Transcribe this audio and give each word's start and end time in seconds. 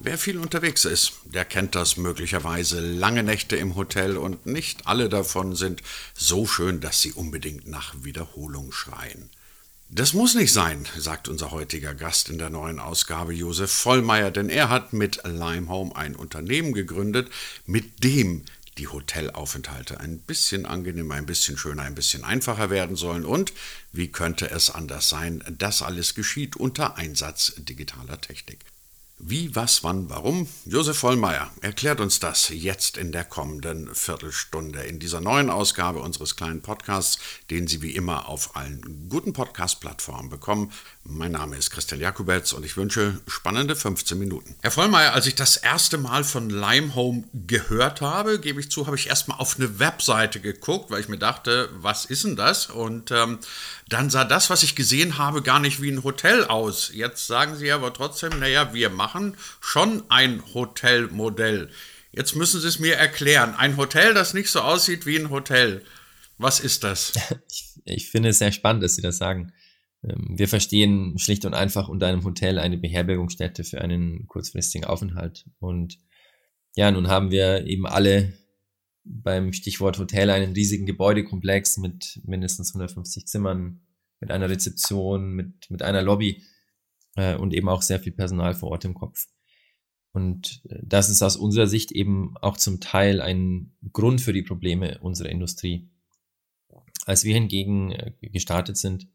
Wer 0.00 0.16
viel 0.16 0.38
unterwegs 0.38 0.84
ist, 0.84 1.14
der 1.24 1.44
kennt 1.44 1.74
das 1.74 1.96
möglicherweise. 1.96 2.78
Lange 2.78 3.24
Nächte 3.24 3.56
im 3.56 3.74
Hotel 3.74 4.16
und 4.16 4.46
nicht 4.46 4.86
alle 4.86 5.08
davon 5.08 5.56
sind 5.56 5.82
so 6.14 6.46
schön, 6.46 6.80
dass 6.80 7.02
sie 7.02 7.12
unbedingt 7.12 7.66
nach 7.66 7.94
Wiederholung 8.04 8.70
schreien. 8.70 9.28
Das 9.88 10.12
muss 10.12 10.36
nicht 10.36 10.52
sein, 10.52 10.86
sagt 10.96 11.26
unser 11.26 11.50
heutiger 11.50 11.94
Gast 11.94 12.28
in 12.28 12.38
der 12.38 12.50
neuen 12.50 12.78
Ausgabe 12.78 13.34
Josef 13.34 13.72
Vollmeier, 13.72 14.30
denn 14.30 14.50
er 14.50 14.68
hat 14.68 14.92
mit 14.92 15.22
Limehome 15.24 15.96
ein 15.96 16.14
Unternehmen 16.14 16.74
gegründet, 16.74 17.28
mit 17.66 18.04
dem 18.04 18.44
die 18.76 18.86
Hotelaufenthalte 18.86 19.98
ein 19.98 20.20
bisschen 20.20 20.64
angenehmer, 20.64 21.14
ein 21.14 21.26
bisschen 21.26 21.58
schöner, 21.58 21.82
ein 21.82 21.96
bisschen 21.96 22.22
einfacher 22.22 22.70
werden 22.70 22.94
sollen. 22.94 23.24
Und 23.24 23.52
wie 23.92 24.12
könnte 24.12 24.48
es 24.48 24.70
anders 24.70 25.08
sein? 25.08 25.42
Das 25.58 25.82
alles 25.82 26.14
geschieht 26.14 26.54
unter 26.54 26.96
Einsatz 26.96 27.54
digitaler 27.56 28.20
Technik. 28.20 28.60
Wie, 29.20 29.54
was, 29.56 29.82
wann, 29.82 30.08
warum? 30.08 30.46
Josef 30.64 30.98
Vollmeier 30.98 31.50
erklärt 31.60 31.98
uns 31.98 32.20
das 32.20 32.50
jetzt 32.50 32.96
in 32.96 33.10
der 33.10 33.24
kommenden 33.24 33.92
Viertelstunde 33.92 34.82
in 34.82 35.00
dieser 35.00 35.20
neuen 35.20 35.50
Ausgabe 35.50 35.98
unseres 35.98 36.36
kleinen 36.36 36.62
Podcasts, 36.62 37.18
den 37.50 37.66
Sie 37.66 37.82
wie 37.82 37.96
immer 37.96 38.28
auf 38.28 38.54
allen 38.54 39.08
guten 39.08 39.32
Podcast-Plattformen 39.32 40.30
bekommen. 40.30 40.70
Mein 41.02 41.32
Name 41.32 41.56
ist 41.56 41.70
Christian 41.70 42.00
Jakubetz 42.00 42.52
und 42.52 42.64
ich 42.64 42.76
wünsche 42.76 43.20
spannende 43.26 43.74
15 43.74 44.16
Minuten. 44.16 44.54
Herr 44.62 44.70
Vollmeier, 44.70 45.14
als 45.14 45.26
ich 45.26 45.34
das 45.34 45.56
erste 45.56 45.98
Mal 45.98 46.22
von 46.22 46.48
Limehome 46.48 47.24
gehört 47.32 48.00
habe, 48.00 48.38
gebe 48.38 48.60
ich 48.60 48.70
zu, 48.70 48.86
habe 48.86 48.94
ich 48.94 49.08
erstmal 49.08 49.40
auf 49.40 49.56
eine 49.56 49.80
Webseite 49.80 50.38
geguckt, 50.38 50.92
weil 50.92 51.00
ich 51.00 51.08
mir 51.08 51.18
dachte, 51.18 51.70
was 51.72 52.04
ist 52.04 52.22
denn 52.22 52.36
das? 52.36 52.66
Und 52.66 53.10
ähm, 53.10 53.40
dann 53.88 54.10
sah 54.10 54.24
das, 54.24 54.50
was 54.50 54.62
ich 54.62 54.76
gesehen 54.76 55.18
habe, 55.18 55.40
gar 55.40 55.60
nicht 55.60 55.80
wie 55.80 55.90
ein 55.90 56.04
Hotel 56.04 56.44
aus. 56.44 56.90
Jetzt 56.92 57.26
sagen 57.26 57.56
Sie 57.56 57.72
aber 57.72 57.92
trotzdem, 57.92 58.38
naja, 58.38 58.74
wir 58.74 58.90
machen 58.90 59.07
schon 59.60 60.02
ein 60.08 60.42
Hotelmodell. 60.54 61.70
Jetzt 62.10 62.34
müssen 62.34 62.60
Sie 62.60 62.68
es 62.68 62.78
mir 62.78 62.96
erklären. 62.96 63.54
Ein 63.54 63.76
Hotel, 63.76 64.14
das 64.14 64.34
nicht 64.34 64.50
so 64.50 64.60
aussieht 64.60 65.06
wie 65.06 65.18
ein 65.18 65.30
Hotel. 65.30 65.82
Was 66.38 66.60
ist 66.60 66.84
das? 66.84 67.12
Ich, 67.50 68.04
ich 68.04 68.10
finde 68.10 68.30
es 68.30 68.38
sehr 68.38 68.52
spannend, 68.52 68.82
dass 68.82 68.96
Sie 68.96 69.02
das 69.02 69.16
sagen. 69.16 69.52
Ähm, 70.02 70.34
wir 70.36 70.48
verstehen 70.48 71.18
schlicht 71.18 71.44
und 71.44 71.54
einfach 71.54 71.88
unter 71.88 72.06
einem 72.06 72.24
Hotel 72.24 72.58
eine 72.58 72.76
Beherbergungsstätte 72.76 73.64
für 73.64 73.80
einen 73.80 74.26
kurzfristigen 74.26 74.86
Aufenthalt. 74.86 75.46
Und 75.58 75.98
ja, 76.76 76.90
nun 76.90 77.08
haben 77.08 77.30
wir 77.30 77.66
eben 77.66 77.86
alle 77.86 78.34
beim 79.04 79.52
Stichwort 79.52 79.98
Hotel 79.98 80.30
einen 80.30 80.52
riesigen 80.52 80.86
Gebäudekomplex 80.86 81.78
mit 81.78 82.20
mindestens 82.24 82.70
150 82.70 83.26
Zimmern, 83.26 83.80
mit 84.20 84.30
einer 84.30 84.50
Rezeption, 84.50 85.32
mit, 85.32 85.70
mit 85.70 85.82
einer 85.82 86.02
Lobby 86.02 86.42
äh, 87.18 87.34
und 87.34 87.52
eben 87.52 87.68
auch 87.68 87.82
sehr 87.82 87.98
viel 88.00 88.12
Personal 88.12 88.54
vor 88.54 88.70
Ort 88.70 88.84
im 88.84 88.94
Kopf. 88.94 89.26
Und 90.12 90.62
äh, 90.70 90.78
das 90.82 91.10
ist 91.10 91.22
aus 91.22 91.36
unserer 91.36 91.66
Sicht 91.66 91.90
eben 91.90 92.36
auch 92.40 92.56
zum 92.56 92.80
Teil 92.80 93.20
ein 93.20 93.72
Grund 93.92 94.20
für 94.20 94.32
die 94.32 94.42
Probleme 94.42 94.98
unserer 95.00 95.28
Industrie. 95.28 95.90
Als 97.04 97.24
wir 97.24 97.34
hingegen 97.34 97.92
äh, 97.92 98.12
gestartet 98.20 98.76
sind, 98.76 99.08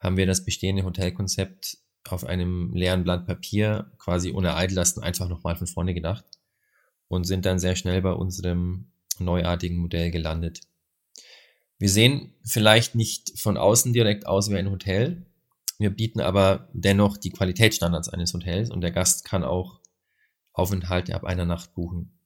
haben 0.00 0.16
wir 0.16 0.26
das 0.26 0.44
bestehende 0.44 0.84
Hotelkonzept 0.84 1.78
auf 2.08 2.24
einem 2.24 2.72
leeren 2.74 3.04
Blatt 3.04 3.26
Papier 3.26 3.92
quasi 3.98 4.32
ohne 4.32 4.54
Eidellasten 4.54 5.02
einfach 5.02 5.28
nochmal 5.28 5.56
von 5.56 5.66
vorne 5.66 5.94
gedacht 5.94 6.24
und 7.08 7.24
sind 7.24 7.46
dann 7.46 7.58
sehr 7.58 7.76
schnell 7.76 8.02
bei 8.02 8.12
unserem 8.12 8.90
neuartigen 9.18 9.78
Modell 9.78 10.10
gelandet. 10.10 10.60
Wir 11.78 11.88
sehen 11.88 12.34
vielleicht 12.44 12.94
nicht 12.94 13.38
von 13.38 13.56
außen 13.56 13.92
direkt 13.92 14.26
aus 14.26 14.50
wie 14.50 14.56
ein 14.56 14.70
Hotel. 14.70 15.26
Wir 15.78 15.90
bieten 15.90 16.20
aber 16.20 16.68
dennoch 16.72 17.16
die 17.16 17.30
Qualitätsstandards 17.30 18.08
eines 18.08 18.32
Hotels 18.32 18.70
und 18.70 18.80
der 18.80 18.92
Gast 18.92 19.24
kann 19.24 19.44
auch 19.44 19.80
Aufenthalte 20.52 21.14
ab 21.14 21.24
einer 21.24 21.44
Nacht 21.44 21.74
buchen. 21.74 22.18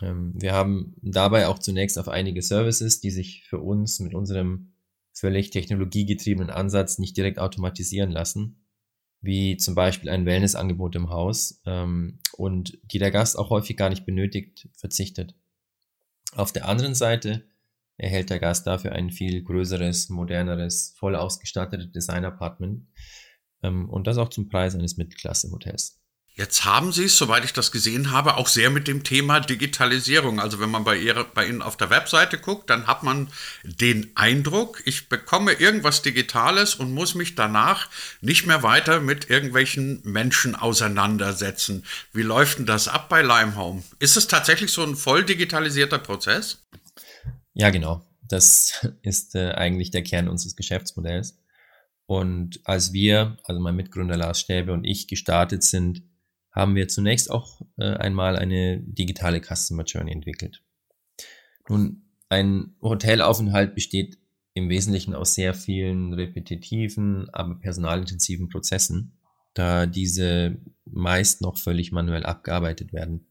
Ähm, 0.00 0.32
wir 0.36 0.52
haben 0.52 0.94
dabei 1.02 1.48
auch 1.48 1.58
zunächst 1.58 1.98
auf 1.98 2.08
einige 2.08 2.42
Services, 2.42 3.00
die 3.00 3.10
sich 3.10 3.44
für 3.44 3.60
uns 3.60 4.00
mit 4.00 4.14
unserem 4.14 4.72
völlig 5.12 5.50
technologiegetriebenen 5.50 6.50
Ansatz 6.50 6.98
nicht 6.98 7.16
direkt 7.16 7.38
automatisieren 7.38 8.10
lassen, 8.10 8.64
wie 9.20 9.56
zum 9.56 9.74
Beispiel 9.74 10.10
ein 10.10 10.26
Wellnessangebot 10.26 10.96
im 10.96 11.10
Haus 11.10 11.60
ähm, 11.66 12.18
und 12.32 12.78
die 12.82 12.98
der 12.98 13.10
Gast 13.10 13.38
auch 13.38 13.50
häufig 13.50 13.76
gar 13.76 13.90
nicht 13.90 14.06
benötigt, 14.06 14.68
verzichtet. 14.74 15.34
Auf 16.34 16.52
der 16.52 16.68
anderen 16.68 16.94
Seite 16.94 17.44
erhält 17.96 18.30
der 18.30 18.40
Gast 18.40 18.66
dafür 18.66 18.92
ein 18.92 19.10
viel 19.10 19.42
größeres, 19.42 20.08
moderneres, 20.08 20.94
voll 20.98 21.16
ausgestattetes 21.16 21.92
Design-Apartment 21.92 22.86
ähm, 23.62 23.88
und 23.88 24.06
das 24.06 24.18
auch 24.18 24.28
zum 24.28 24.48
Preis 24.48 24.74
eines 24.74 24.96
Mittelklasse-Hotels. 24.96 26.00
Jetzt 26.36 26.64
haben 26.64 26.90
Sie 26.90 27.04
es, 27.04 27.16
soweit 27.16 27.44
ich 27.44 27.52
das 27.52 27.70
gesehen 27.70 28.10
habe, 28.10 28.36
auch 28.36 28.48
sehr 28.48 28.68
mit 28.68 28.88
dem 28.88 29.04
Thema 29.04 29.38
Digitalisierung. 29.38 30.40
Also 30.40 30.58
wenn 30.58 30.68
man 30.68 30.82
bei, 30.82 30.96
Ihrer, 30.96 31.22
bei 31.22 31.46
Ihnen 31.46 31.62
auf 31.62 31.76
der 31.76 31.90
Webseite 31.90 32.38
guckt, 32.38 32.70
dann 32.70 32.88
hat 32.88 33.04
man 33.04 33.28
den 33.62 34.10
Eindruck, 34.16 34.82
ich 34.84 35.08
bekomme 35.08 35.52
irgendwas 35.52 36.02
Digitales 36.02 36.74
und 36.74 36.92
muss 36.92 37.14
mich 37.14 37.36
danach 37.36 37.88
nicht 38.20 38.48
mehr 38.48 38.64
weiter 38.64 38.98
mit 38.98 39.30
irgendwelchen 39.30 40.00
Menschen 40.02 40.56
auseinandersetzen. 40.56 41.84
Wie 42.12 42.22
läuft 42.22 42.58
denn 42.58 42.66
das 42.66 42.88
ab 42.88 43.08
bei 43.08 43.22
Limehome? 43.22 43.84
Ist 44.00 44.16
es 44.16 44.26
tatsächlich 44.26 44.72
so 44.72 44.82
ein 44.82 44.96
voll 44.96 45.22
digitalisierter 45.22 45.98
Prozess? 46.00 46.64
Ja, 47.54 47.70
genau. 47.70 48.04
Das 48.28 48.86
ist 49.02 49.34
äh, 49.34 49.52
eigentlich 49.52 49.90
der 49.90 50.02
Kern 50.02 50.28
unseres 50.28 50.56
Geschäftsmodells. 50.56 51.38
Und 52.06 52.60
als 52.64 52.92
wir, 52.92 53.38
also 53.44 53.60
mein 53.60 53.76
Mitgründer 53.76 54.16
Lars 54.16 54.40
Stäbe 54.40 54.72
und 54.72 54.84
ich 54.84 55.08
gestartet 55.08 55.62
sind, 55.62 56.02
haben 56.50 56.74
wir 56.74 56.88
zunächst 56.88 57.30
auch 57.30 57.62
äh, 57.78 57.94
einmal 57.94 58.36
eine 58.36 58.78
digitale 58.80 59.40
Customer 59.40 59.84
Journey 59.84 60.12
entwickelt. 60.12 60.62
Nun, 61.68 62.02
ein 62.28 62.76
Hotelaufenthalt 62.82 63.74
besteht 63.74 64.18
im 64.52 64.68
Wesentlichen 64.68 65.14
aus 65.14 65.34
sehr 65.34 65.54
vielen 65.54 66.12
repetitiven, 66.14 67.28
aber 67.30 67.56
personalintensiven 67.56 68.48
Prozessen, 68.48 69.18
da 69.54 69.86
diese 69.86 70.58
meist 70.84 71.40
noch 71.40 71.58
völlig 71.58 71.90
manuell 71.90 72.24
abgearbeitet 72.24 72.92
werden. 72.92 73.26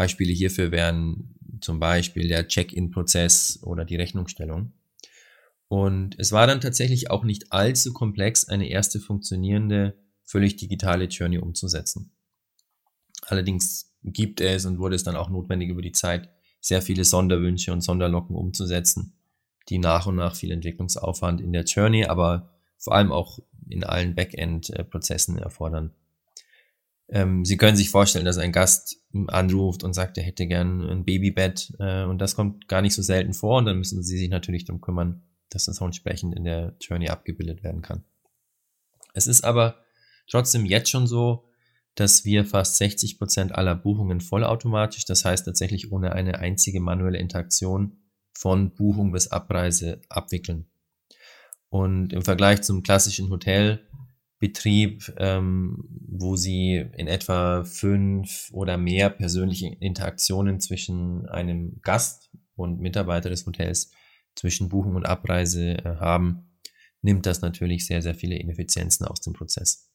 Beispiele 0.00 0.32
hierfür 0.32 0.72
wären 0.72 1.34
zum 1.60 1.78
Beispiel 1.78 2.26
der 2.26 2.48
Check-in-Prozess 2.48 3.58
oder 3.62 3.84
die 3.84 3.96
Rechnungsstellung. 3.96 4.72
Und 5.68 6.18
es 6.18 6.32
war 6.32 6.46
dann 6.46 6.62
tatsächlich 6.62 7.10
auch 7.10 7.22
nicht 7.22 7.52
allzu 7.52 7.92
komplex, 7.92 8.48
eine 8.48 8.70
erste 8.70 8.98
funktionierende, 8.98 9.98
völlig 10.24 10.56
digitale 10.56 11.04
Journey 11.04 11.36
umzusetzen. 11.36 12.12
Allerdings 13.26 13.94
gibt 14.02 14.40
es 14.40 14.64
und 14.64 14.78
wurde 14.78 14.96
es 14.96 15.04
dann 15.04 15.16
auch 15.16 15.28
notwendig 15.28 15.68
über 15.68 15.82
die 15.82 15.92
Zeit, 15.92 16.30
sehr 16.62 16.80
viele 16.80 17.04
Sonderwünsche 17.04 17.70
und 17.70 17.82
Sonderlocken 17.82 18.34
umzusetzen, 18.34 19.18
die 19.68 19.78
nach 19.78 20.06
und 20.06 20.16
nach 20.16 20.34
viel 20.34 20.50
Entwicklungsaufwand 20.50 21.42
in 21.42 21.52
der 21.52 21.64
Journey, 21.64 22.06
aber 22.06 22.54
vor 22.78 22.94
allem 22.94 23.12
auch 23.12 23.38
in 23.68 23.84
allen 23.84 24.14
Backend-Prozessen 24.14 25.36
erfordern. 25.36 25.92
Ähm, 27.10 27.44
Sie 27.44 27.56
können 27.56 27.76
sich 27.76 27.90
vorstellen, 27.90 28.24
dass 28.24 28.38
ein 28.38 28.52
Gast 28.52 29.02
anruft 29.26 29.82
und 29.82 29.94
sagt, 29.94 30.16
er 30.18 30.24
hätte 30.24 30.46
gern 30.46 30.88
ein 30.88 31.04
Babybett 31.04 31.72
äh, 31.78 32.04
und 32.04 32.18
das 32.18 32.36
kommt 32.36 32.68
gar 32.68 32.82
nicht 32.82 32.94
so 32.94 33.02
selten 33.02 33.34
vor 33.34 33.58
und 33.58 33.64
dann 33.64 33.78
müssen 33.78 34.02
Sie 34.02 34.16
sich 34.16 34.28
natürlich 34.28 34.64
darum 34.64 34.80
kümmern, 34.80 35.22
dass 35.48 35.64
das 35.64 35.80
auch 35.80 35.86
entsprechend 35.86 36.34
in 36.34 36.44
der 36.44 36.76
Journey 36.80 37.08
abgebildet 37.08 37.64
werden 37.64 37.82
kann. 37.82 38.04
Es 39.12 39.26
ist 39.26 39.44
aber 39.44 39.84
trotzdem 40.28 40.64
jetzt 40.64 40.90
schon 40.90 41.08
so, 41.08 41.50
dass 41.96 42.24
wir 42.24 42.44
fast 42.44 42.76
60 42.76 43.18
Prozent 43.18 43.54
aller 43.54 43.74
Buchungen 43.74 44.20
vollautomatisch, 44.20 45.04
das 45.04 45.24
heißt 45.24 45.44
tatsächlich 45.44 45.90
ohne 45.90 46.12
eine 46.12 46.38
einzige 46.38 46.80
manuelle 46.80 47.18
Interaktion 47.18 47.98
von 48.32 48.74
Buchung 48.74 49.10
bis 49.10 49.28
Abreise 49.28 50.00
abwickeln. 50.08 50.66
Und 51.68 52.12
im 52.12 52.22
Vergleich 52.22 52.62
zum 52.62 52.82
klassischen 52.82 53.28
Hotelbetrieb, 54.40 55.12
ähm, 55.18 55.84
wo 56.08 56.36
Sie 56.36 56.76
in 56.96 57.06
etwa 57.08 57.64
fünf 57.64 58.48
oder 58.52 58.76
mehr 58.76 59.10
persönliche 59.10 59.68
Interaktionen 59.80 60.60
zwischen 60.60 61.28
einem 61.28 61.80
Gast 61.82 62.30
und 62.56 62.80
Mitarbeiter 62.80 63.30
des 63.30 63.46
Hotels 63.46 63.92
zwischen 64.34 64.68
Buchung 64.68 64.94
und 64.96 65.06
Abreise 65.06 65.78
äh, 65.78 65.96
haben, 65.96 66.50
nimmt 67.02 67.26
das 67.26 67.42
natürlich 67.42 67.86
sehr, 67.86 68.02
sehr 68.02 68.14
viele 68.14 68.36
Ineffizienzen 68.36 69.06
aus 69.06 69.20
dem 69.20 69.32
Prozess. 69.32 69.90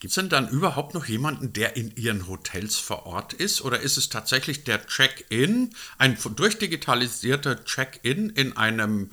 Gibt 0.00 0.10
es 0.10 0.16
denn 0.16 0.28
dann 0.28 0.48
überhaupt 0.48 0.94
noch 0.94 1.06
jemanden, 1.06 1.52
der 1.52 1.76
in 1.76 1.94
Ihren 1.94 2.26
Hotels 2.26 2.76
vor 2.76 3.06
Ort 3.06 3.32
ist? 3.32 3.62
Oder 3.62 3.80
ist 3.80 3.96
es 3.96 4.08
tatsächlich 4.08 4.64
der 4.64 4.84
Check-in, 4.86 5.70
ein 5.98 6.18
durchdigitalisierter 6.36 7.64
Check-in 7.64 8.30
in 8.30 8.56
einem 8.56 9.10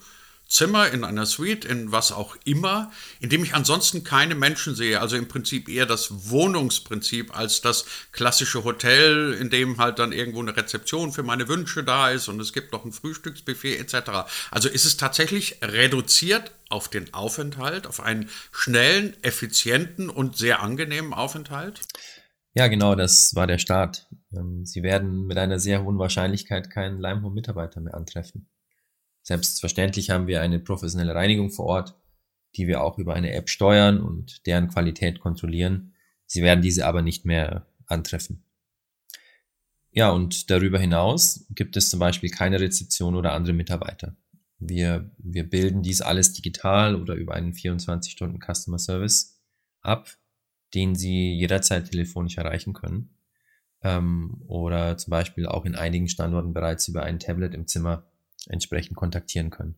Zimmer, 0.49 0.89
in 0.89 1.03
einer 1.03 1.27
Suite, 1.27 1.63
in 1.63 1.91
was 1.91 2.11
auch 2.11 2.35
immer, 2.43 2.91
in 3.19 3.29
dem 3.29 3.43
ich 3.43 3.53
ansonsten 3.53 4.03
keine 4.03 4.33
Menschen 4.33 4.73
sehe. 4.73 4.99
Also 4.99 5.15
im 5.15 5.27
Prinzip 5.27 5.69
eher 5.69 5.85
das 5.85 6.29
Wohnungsprinzip 6.29 7.37
als 7.37 7.61
das 7.61 7.85
klassische 8.11 8.63
Hotel, 8.63 9.33
in 9.39 9.51
dem 9.51 9.77
halt 9.77 9.99
dann 9.99 10.11
irgendwo 10.11 10.41
eine 10.41 10.57
Rezeption 10.57 11.13
für 11.13 11.21
meine 11.21 11.47
Wünsche 11.47 11.83
da 11.83 12.09
ist 12.09 12.27
und 12.27 12.39
es 12.39 12.51
gibt 12.51 12.71
noch 12.73 12.83
ein 12.83 12.91
Frühstücksbuffet 12.91 13.77
etc. 13.77 14.27
Also 14.49 14.69
ist 14.69 14.85
es 14.85 14.97
tatsächlich 14.97 15.59
reduziert 15.61 16.51
auf 16.69 16.89
den 16.89 17.13
Aufenthalt, 17.13 17.85
auf 17.85 17.99
einen 17.99 18.29
schnellen, 18.51 19.15
effizienten 19.21 20.09
und 20.09 20.35
sehr 20.35 20.61
angenehmen 20.63 21.13
Aufenthalt? 21.13 21.81
Ja, 22.55 22.67
genau, 22.67 22.95
das 22.95 23.35
war 23.35 23.45
der 23.45 23.59
Start. 23.59 24.07
Ähm, 24.35 24.65
Sie 24.65 24.81
werden 24.81 25.27
mit 25.27 25.37
einer 25.37 25.59
sehr 25.59 25.83
hohen 25.83 25.99
Wahrscheinlichkeit 25.99 26.71
keinen 26.71 26.99
Limehome-Mitarbeiter 26.99 27.81
mehr 27.81 27.93
antreffen. 27.93 28.49
Selbstverständlich 29.29 30.09
haben 30.09 30.25
wir 30.25 30.41
eine 30.41 30.57
professionelle 30.57 31.13
Reinigung 31.13 31.51
vor 31.51 31.67
Ort, 31.67 31.95
die 32.55 32.65
wir 32.65 32.81
auch 32.81 32.97
über 32.97 33.13
eine 33.13 33.31
App 33.33 33.47
steuern 33.47 34.01
und 34.01 34.47
deren 34.47 34.69
Qualität 34.69 35.19
kontrollieren. 35.19 35.93
Sie 36.25 36.41
werden 36.41 36.63
diese 36.63 36.87
aber 36.87 37.03
nicht 37.03 37.25
mehr 37.25 37.67
antreffen. 37.85 38.43
Ja, 39.91 40.09
und 40.09 40.49
darüber 40.49 40.79
hinaus 40.79 41.45
gibt 41.51 41.77
es 41.77 41.91
zum 41.91 41.99
Beispiel 41.99 42.31
keine 42.31 42.59
Rezeption 42.59 43.15
oder 43.15 43.33
andere 43.33 43.53
Mitarbeiter. 43.53 44.17
Wir, 44.57 45.11
wir 45.19 45.47
bilden 45.47 45.83
dies 45.83 46.01
alles 46.01 46.33
digital 46.33 46.95
oder 46.95 47.13
über 47.13 47.35
einen 47.35 47.53
24-Stunden 47.53 48.39
Customer 48.39 48.79
Service 48.79 49.39
ab, 49.81 50.09
den 50.73 50.95
Sie 50.95 51.35
jederzeit 51.35 51.91
telefonisch 51.91 52.39
erreichen 52.39 52.73
können. 52.73 53.15
Ähm, 53.83 54.41
oder 54.47 54.97
zum 54.97 55.11
Beispiel 55.11 55.45
auch 55.45 55.65
in 55.65 55.75
einigen 55.75 56.07
Standorten 56.07 56.51
bereits 56.51 56.87
über 56.87 57.03
ein 57.03 57.19
Tablet 57.19 57.53
im 57.53 57.67
Zimmer 57.67 58.08
entsprechend 58.49 58.95
kontaktieren 58.97 59.49
können. 59.49 59.75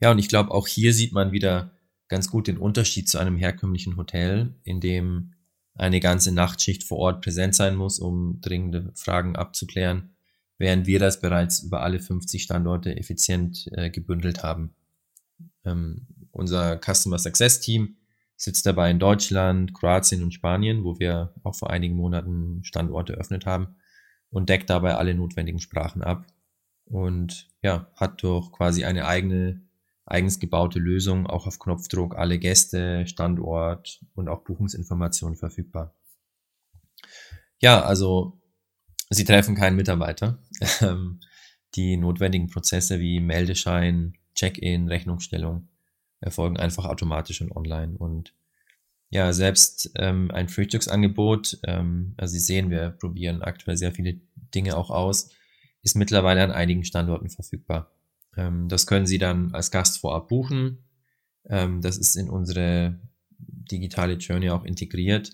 Ja, 0.00 0.10
und 0.10 0.18
ich 0.18 0.28
glaube, 0.28 0.50
auch 0.50 0.66
hier 0.66 0.92
sieht 0.92 1.12
man 1.12 1.32
wieder 1.32 1.72
ganz 2.08 2.28
gut 2.28 2.46
den 2.46 2.58
Unterschied 2.58 3.08
zu 3.08 3.18
einem 3.18 3.36
herkömmlichen 3.36 3.96
Hotel, 3.96 4.54
in 4.64 4.80
dem 4.80 5.34
eine 5.74 6.00
ganze 6.00 6.32
Nachtschicht 6.32 6.84
vor 6.84 6.98
Ort 6.98 7.22
präsent 7.22 7.54
sein 7.54 7.76
muss, 7.76 7.98
um 7.98 8.40
dringende 8.40 8.92
Fragen 8.94 9.36
abzuklären, 9.36 10.14
während 10.58 10.86
wir 10.86 10.98
das 10.98 11.20
bereits 11.20 11.60
über 11.60 11.82
alle 11.82 12.00
50 12.00 12.42
Standorte 12.42 12.96
effizient 12.96 13.68
äh, 13.72 13.90
gebündelt 13.90 14.42
haben. 14.42 14.74
Ähm, 15.64 16.06
unser 16.30 16.78
Customer 16.78 17.18
Success 17.18 17.60
Team 17.60 17.96
sitzt 18.36 18.66
dabei 18.66 18.90
in 18.90 18.98
Deutschland, 18.98 19.72
Kroatien 19.72 20.22
und 20.22 20.34
Spanien, 20.34 20.84
wo 20.84 20.98
wir 20.98 21.32
auch 21.42 21.54
vor 21.54 21.70
einigen 21.70 21.94
Monaten 21.94 22.64
Standorte 22.64 23.14
eröffnet 23.14 23.46
haben 23.46 23.76
und 24.30 24.48
deckt 24.48 24.68
dabei 24.68 24.96
alle 24.96 25.14
notwendigen 25.14 25.60
Sprachen 25.60 26.02
ab 26.02 26.26
und 26.86 27.48
ja, 27.62 27.88
hat 27.96 28.22
durch 28.22 28.52
quasi 28.52 28.84
eine 28.84 29.06
eigene 29.06 29.62
eigens 30.04 30.40
gebaute 30.40 30.78
Lösung 30.78 31.26
auch 31.26 31.46
auf 31.46 31.58
Knopfdruck 31.58 32.16
alle 32.16 32.38
Gäste, 32.38 33.06
Standort 33.06 34.00
und 34.14 34.28
auch 34.28 34.42
Buchungsinformationen 34.44 35.36
verfügbar. 35.36 35.94
Ja, 37.60 37.82
also 37.82 38.38
Sie 39.10 39.24
treffen 39.24 39.54
keinen 39.54 39.76
Mitarbeiter. 39.76 40.38
Ähm, 40.80 41.20
die 41.74 41.96
notwendigen 41.96 42.48
Prozesse 42.48 43.00
wie 43.00 43.18
Meldeschein, 43.18 44.14
Check-in, 44.34 44.88
Rechnungsstellung 44.88 45.68
erfolgen 46.20 46.56
einfach 46.56 46.84
automatisch 46.84 47.40
und 47.40 47.50
online. 47.54 47.96
Und 47.96 48.34
ja, 49.10 49.32
selbst 49.32 49.90
ähm, 49.96 50.30
ein 50.30 50.48
Frühstücksangebot, 50.48 51.58
ähm, 51.64 52.14
also 52.16 52.32
Sie 52.32 52.40
sehen, 52.40 52.70
wir 52.70 52.90
probieren 52.90 53.42
aktuell 53.42 53.76
sehr 53.76 53.92
viele 53.92 54.20
Dinge 54.54 54.76
auch 54.76 54.90
aus, 54.90 55.30
ist 55.82 55.96
mittlerweile 55.96 56.42
an 56.42 56.50
einigen 56.50 56.84
Standorten 56.84 57.28
verfügbar. 57.28 57.92
Ähm, 58.36 58.68
das 58.68 58.86
können 58.86 59.06
Sie 59.06 59.18
dann 59.18 59.52
als 59.52 59.70
Gast 59.70 59.98
vorab 59.98 60.28
buchen. 60.28 60.84
Ähm, 61.48 61.80
das 61.80 61.98
ist 61.98 62.16
in 62.16 62.30
unsere 62.30 62.98
digitale 63.38 64.14
Journey 64.14 64.50
auch 64.50 64.64
integriert. 64.64 65.32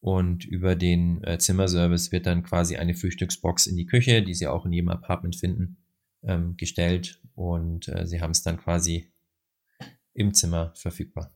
Und 0.00 0.46
über 0.46 0.76
den 0.76 1.22
äh, 1.24 1.38
Zimmerservice 1.38 2.10
wird 2.10 2.26
dann 2.26 2.42
quasi 2.42 2.76
eine 2.76 2.94
Frühstücksbox 2.94 3.66
in 3.66 3.76
die 3.76 3.86
Küche, 3.86 4.22
die 4.22 4.34
Sie 4.34 4.46
auch 4.46 4.64
in 4.64 4.72
jedem 4.72 4.88
Apartment 4.88 5.36
finden, 5.36 5.76
ähm, 6.22 6.56
gestellt. 6.56 7.20
Und 7.34 7.88
äh, 7.88 8.06
Sie 8.06 8.20
haben 8.20 8.30
es 8.30 8.42
dann 8.42 8.56
quasi 8.56 9.12
im 10.14 10.32
Zimmer 10.32 10.72
verfügbar. 10.74 11.34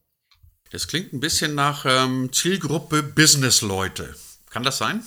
Das 0.70 0.88
klingt 0.88 1.12
ein 1.12 1.20
bisschen 1.20 1.54
nach 1.54 1.84
ähm, 1.86 2.32
Zielgruppe 2.32 3.02
Business-Leute. 3.02 4.14
Kann 4.50 4.62
das 4.62 4.78
sein? 4.78 5.02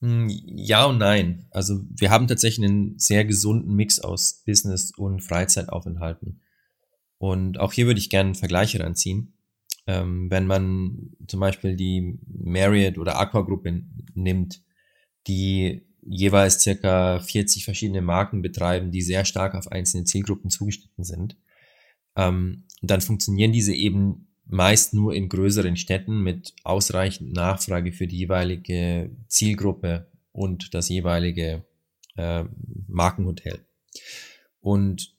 Hm, 0.00 0.28
ja 0.30 0.86
und 0.86 0.98
nein. 0.98 1.46
Also 1.50 1.82
wir 1.90 2.10
haben 2.10 2.26
tatsächlich 2.26 2.66
einen 2.66 2.98
sehr 2.98 3.24
gesunden 3.24 3.74
Mix 3.74 4.00
aus 4.00 4.42
Business 4.46 4.92
und 4.96 5.20
Freizeitaufenthalten. 5.20 6.40
Und 7.18 7.60
auch 7.60 7.72
hier 7.72 7.86
würde 7.86 8.00
ich 8.00 8.08
gerne 8.08 8.28
einen 8.28 8.34
Vergleich 8.34 8.74
heranziehen. 8.74 9.34
Ähm, 9.86 10.30
wenn 10.30 10.46
man 10.46 11.10
zum 11.26 11.40
Beispiel 11.40 11.76
die 11.76 12.18
Marriott 12.26 12.96
oder 12.96 13.18
Aqua 13.18 13.42
Gruppe 13.42 13.82
nimmt, 14.14 14.62
die 15.26 15.82
jeweils 16.02 16.62
circa 16.62 17.20
40 17.20 17.64
verschiedene 17.64 18.00
Marken 18.00 18.40
betreiben, 18.40 18.90
die 18.90 19.02
sehr 19.02 19.26
stark 19.26 19.54
auf 19.54 19.70
einzelne 19.70 20.04
Zielgruppen 20.04 20.48
zugeschnitten 20.48 21.04
sind, 21.04 21.36
ähm, 22.16 22.64
dann 22.80 23.02
funktionieren 23.02 23.52
diese 23.52 23.74
eben 23.74 24.29
meist 24.50 24.94
nur 24.94 25.14
in 25.14 25.28
größeren 25.28 25.76
Städten 25.76 26.22
mit 26.22 26.54
ausreichend 26.64 27.32
Nachfrage 27.32 27.92
für 27.92 28.06
die 28.06 28.18
jeweilige 28.18 29.10
Zielgruppe 29.28 30.10
und 30.32 30.74
das 30.74 30.88
jeweilige 30.88 31.64
äh, 32.16 32.44
Markenhotel. 32.88 33.64
Und 34.60 35.14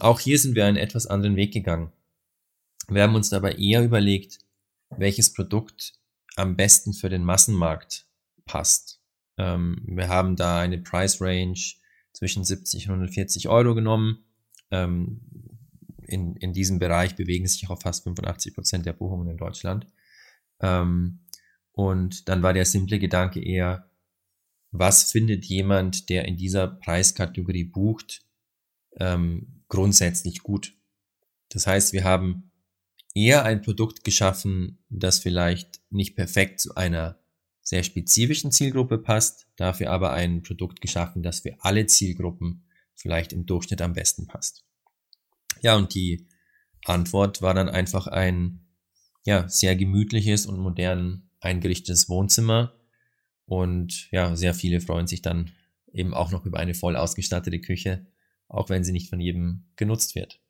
auch 0.00 0.18
hier 0.18 0.38
sind 0.38 0.56
wir 0.56 0.66
einen 0.66 0.76
etwas 0.76 1.06
anderen 1.06 1.36
Weg 1.36 1.52
gegangen. 1.52 1.92
Wir 2.88 3.02
haben 3.02 3.14
uns 3.14 3.30
dabei 3.30 3.52
eher 3.52 3.84
überlegt, 3.84 4.40
welches 4.90 5.32
Produkt 5.32 5.94
am 6.34 6.56
besten 6.56 6.92
für 6.92 7.08
den 7.08 7.24
Massenmarkt 7.24 8.06
passt. 8.46 9.00
Ähm, 9.38 9.82
wir 9.86 10.08
haben 10.08 10.34
da 10.34 10.60
eine 10.60 10.78
Price 10.78 11.20
Range 11.20 11.58
zwischen 12.12 12.44
70 12.44 12.88
und 12.88 12.94
140 12.94 13.48
Euro 13.48 13.74
genommen. 13.74 14.24
Ähm, 14.70 15.20
in, 16.06 16.36
in 16.36 16.52
diesem 16.52 16.78
Bereich 16.78 17.16
bewegen 17.16 17.46
sich 17.46 17.68
auch 17.68 17.80
fast 17.80 18.04
85 18.04 18.54
Prozent 18.54 18.86
der 18.86 18.92
Buchungen 18.92 19.28
in 19.28 19.36
Deutschland. 19.36 19.86
Ähm, 20.60 21.20
und 21.72 22.28
dann 22.28 22.42
war 22.42 22.52
der 22.52 22.64
simple 22.64 22.98
Gedanke 22.98 23.42
eher, 23.42 23.90
was 24.70 25.10
findet 25.10 25.44
jemand, 25.44 26.08
der 26.08 26.26
in 26.26 26.36
dieser 26.36 26.66
Preiskategorie 26.66 27.64
bucht, 27.64 28.24
ähm, 28.98 29.62
grundsätzlich 29.68 30.42
gut? 30.42 30.74
Das 31.50 31.66
heißt, 31.66 31.92
wir 31.92 32.04
haben 32.04 32.50
eher 33.14 33.44
ein 33.44 33.62
Produkt 33.62 34.04
geschaffen, 34.04 34.78
das 34.88 35.18
vielleicht 35.18 35.80
nicht 35.90 36.16
perfekt 36.16 36.60
zu 36.60 36.74
einer 36.74 37.18
sehr 37.62 37.82
spezifischen 37.82 38.52
Zielgruppe 38.52 38.98
passt, 38.98 39.48
dafür 39.56 39.90
aber 39.90 40.12
ein 40.12 40.42
Produkt 40.42 40.80
geschaffen, 40.80 41.22
das 41.22 41.40
für 41.40 41.56
alle 41.60 41.86
Zielgruppen 41.86 42.64
vielleicht 42.94 43.32
im 43.32 43.46
Durchschnitt 43.46 43.82
am 43.82 43.92
besten 43.92 44.26
passt. 44.26 44.65
Ja, 45.62 45.76
und 45.76 45.94
die 45.94 46.26
Antwort 46.84 47.42
war 47.42 47.54
dann 47.54 47.68
einfach 47.68 48.06
ein 48.06 48.60
ja, 49.24 49.48
sehr 49.48 49.76
gemütliches 49.76 50.46
und 50.46 50.58
modern 50.58 51.28
eingerichtetes 51.40 52.08
Wohnzimmer. 52.08 52.74
Und 53.46 54.10
ja, 54.12 54.36
sehr 54.36 54.54
viele 54.54 54.80
freuen 54.80 55.06
sich 55.06 55.22
dann 55.22 55.52
eben 55.92 56.14
auch 56.14 56.30
noch 56.30 56.44
über 56.44 56.58
eine 56.58 56.74
voll 56.74 56.96
ausgestattete 56.96 57.60
Küche, 57.60 58.06
auch 58.48 58.68
wenn 58.68 58.84
sie 58.84 58.92
nicht 58.92 59.08
von 59.08 59.20
jedem 59.20 59.64
genutzt 59.76 60.14
wird. 60.14 60.40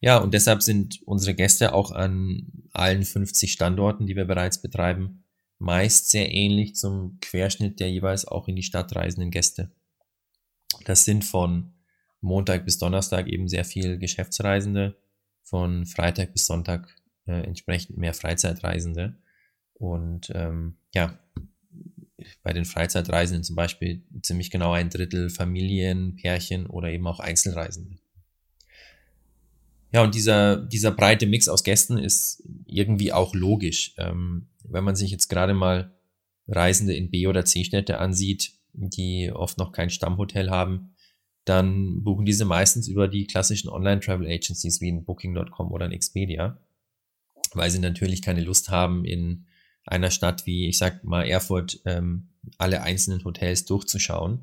Ja, 0.00 0.18
und 0.18 0.34
deshalb 0.34 0.62
sind 0.62 1.00
unsere 1.06 1.34
Gäste 1.34 1.72
auch 1.72 1.90
an 1.90 2.68
allen 2.72 3.04
50 3.04 3.52
Standorten, 3.52 4.06
die 4.06 4.16
wir 4.16 4.26
bereits 4.26 4.60
betreiben, 4.60 5.24
meist 5.58 6.10
sehr 6.10 6.32
ähnlich 6.32 6.74
zum 6.74 7.18
Querschnitt 7.20 7.80
der 7.80 7.90
jeweils 7.90 8.26
auch 8.26 8.46
in 8.46 8.56
die 8.56 8.62
Stadt 8.62 8.94
reisenden 8.94 9.30
Gäste. 9.30 9.72
Das 10.84 11.04
sind 11.04 11.24
von 11.24 11.72
Montag 12.20 12.64
bis 12.64 12.78
Donnerstag 12.78 13.28
eben 13.28 13.48
sehr 13.48 13.64
viel 13.64 13.98
Geschäftsreisende, 13.98 14.96
von 15.42 15.86
Freitag 15.86 16.32
bis 16.32 16.46
Sonntag 16.46 16.88
äh, 17.26 17.42
entsprechend 17.42 17.98
mehr 17.98 18.14
Freizeitreisende. 18.14 19.16
Und 19.74 20.32
ähm, 20.34 20.76
ja, 20.94 21.18
bei 22.42 22.52
den 22.52 22.64
Freizeitreisenden 22.64 23.44
zum 23.44 23.56
Beispiel 23.56 24.02
ziemlich 24.22 24.50
genau 24.50 24.72
ein 24.72 24.90
Drittel 24.90 25.30
Familien, 25.30 26.16
Pärchen 26.16 26.66
oder 26.66 26.88
eben 26.88 27.06
auch 27.06 27.20
Einzelreisende. 27.20 27.96
Ja, 29.92 30.02
und 30.02 30.14
dieser, 30.14 30.56
dieser 30.56 30.90
breite 30.90 31.26
Mix 31.26 31.48
aus 31.48 31.62
Gästen 31.62 31.96
ist 31.96 32.42
irgendwie 32.66 33.12
auch 33.12 33.34
logisch. 33.34 33.94
Ähm, 33.98 34.48
wenn 34.64 34.84
man 34.84 34.96
sich 34.96 35.10
jetzt 35.10 35.28
gerade 35.28 35.54
mal 35.54 35.92
Reisende 36.48 36.94
in 36.94 37.10
B- 37.10 37.28
oder 37.28 37.44
C-Städte 37.44 37.98
ansieht, 37.98 38.52
die 38.72 39.30
oft 39.32 39.58
noch 39.58 39.72
kein 39.72 39.90
Stammhotel 39.90 40.50
haben, 40.50 40.94
dann 41.46 42.02
buchen 42.02 42.26
diese 42.26 42.44
meistens 42.44 42.88
über 42.88 43.08
die 43.08 43.26
klassischen 43.26 43.70
Online-Travel-Agencies 43.70 44.80
wie 44.80 44.90
ein 44.90 45.04
Booking.com 45.04 45.72
oder 45.72 45.86
ein 45.86 45.92
Expedia, 45.92 46.58
weil 47.54 47.70
sie 47.70 47.78
natürlich 47.78 48.20
keine 48.20 48.42
Lust 48.42 48.68
haben, 48.68 49.04
in 49.04 49.46
einer 49.86 50.10
Stadt 50.10 50.44
wie, 50.46 50.68
ich 50.68 50.76
sag 50.76 51.04
mal, 51.04 51.26
Erfurt 51.26 51.80
ähm, 51.84 52.30
alle 52.58 52.82
einzelnen 52.82 53.24
Hotels 53.24 53.64
durchzuschauen. 53.64 54.40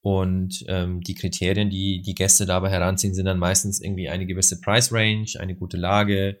Und 0.00 0.64
ähm, 0.68 1.02
die 1.02 1.14
Kriterien, 1.14 1.70
die 1.70 2.02
die 2.02 2.14
Gäste 2.14 2.46
dabei 2.46 2.70
heranziehen, 2.70 3.14
sind 3.14 3.26
dann 3.26 3.38
meistens 3.38 3.80
irgendwie 3.80 4.08
eine 4.08 4.26
gewisse 4.26 4.60
Price 4.60 4.92
Range, 4.92 5.28
eine 5.38 5.54
gute 5.54 5.76
Lage, 5.76 6.40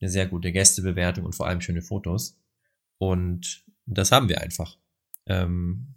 eine 0.00 0.10
sehr 0.10 0.26
gute 0.26 0.52
Gästebewertung 0.52 1.24
und 1.24 1.34
vor 1.34 1.48
allem 1.48 1.60
schöne 1.60 1.82
Fotos. 1.82 2.38
Und 2.98 3.64
das 3.86 4.12
haben 4.12 4.28
wir 4.28 4.40
einfach. 4.40 4.78
Ähm, 5.26 5.94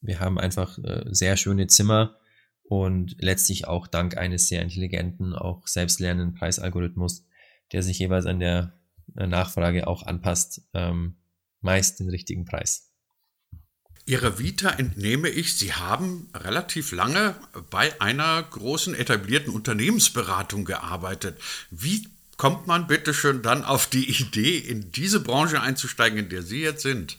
wir 0.00 0.20
haben 0.20 0.38
einfach 0.38 0.78
äh, 0.78 1.04
sehr 1.06 1.36
schöne 1.36 1.66
Zimmer, 1.66 2.16
und 2.64 3.16
letztlich 3.18 3.66
auch 3.68 3.86
dank 3.86 4.16
eines 4.16 4.48
sehr 4.48 4.62
intelligenten, 4.62 5.34
auch 5.34 5.66
selbstlernenden 5.66 6.34
Preisalgorithmus, 6.34 7.26
der 7.72 7.82
sich 7.82 7.98
jeweils 7.98 8.26
an 8.26 8.40
der 8.40 8.72
Nachfrage 9.14 9.86
auch 9.86 10.02
anpasst, 10.02 10.62
ähm, 10.72 11.16
meist 11.60 12.00
den 12.00 12.08
richtigen 12.08 12.44
Preis. 12.44 12.90
Ihrer 14.06 14.38
Vita 14.38 14.70
entnehme 14.70 15.30
ich, 15.30 15.56
Sie 15.56 15.72
haben 15.72 16.28
relativ 16.34 16.92
lange 16.92 17.34
bei 17.70 17.98
einer 18.02 18.42
großen 18.42 18.94
etablierten 18.94 19.52
Unternehmensberatung 19.52 20.66
gearbeitet. 20.66 21.38
Wie 21.70 22.06
kommt 22.36 22.66
man 22.66 22.86
bitte 22.86 23.14
schön 23.14 23.42
dann 23.42 23.64
auf 23.64 23.86
die 23.86 24.10
Idee, 24.20 24.58
in 24.58 24.90
diese 24.92 25.20
Branche 25.20 25.60
einzusteigen, 25.62 26.18
in 26.18 26.28
der 26.28 26.42
Sie 26.42 26.60
jetzt 26.60 26.82
sind? 26.82 27.18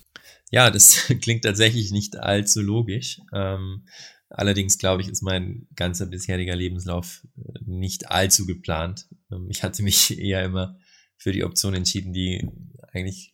Ja, 0.51 0.69
das 0.69 1.07
klingt 1.21 1.43
tatsächlich 1.43 1.91
nicht 1.91 2.17
allzu 2.17 2.61
logisch. 2.61 3.19
Ähm, 3.33 3.87
allerdings 4.35 4.77
glaube 4.77 5.01
ich, 5.01 5.09
ist 5.09 5.21
mein 5.21 5.67
ganzer 5.75 6.05
bisheriger 6.05 6.55
Lebenslauf 6.55 7.25
äh, 7.37 7.59
nicht 7.65 8.11
allzu 8.11 8.45
geplant. 8.45 9.07
Ähm, 9.31 9.47
ich 9.49 9.63
hatte 9.63 9.83
mich 9.83 10.17
eher 10.19 10.43
immer 10.43 10.77
für 11.17 11.31
die 11.31 11.43
Option 11.43 11.73
entschieden, 11.73 12.13
die 12.13 12.47
eigentlich 12.91 13.33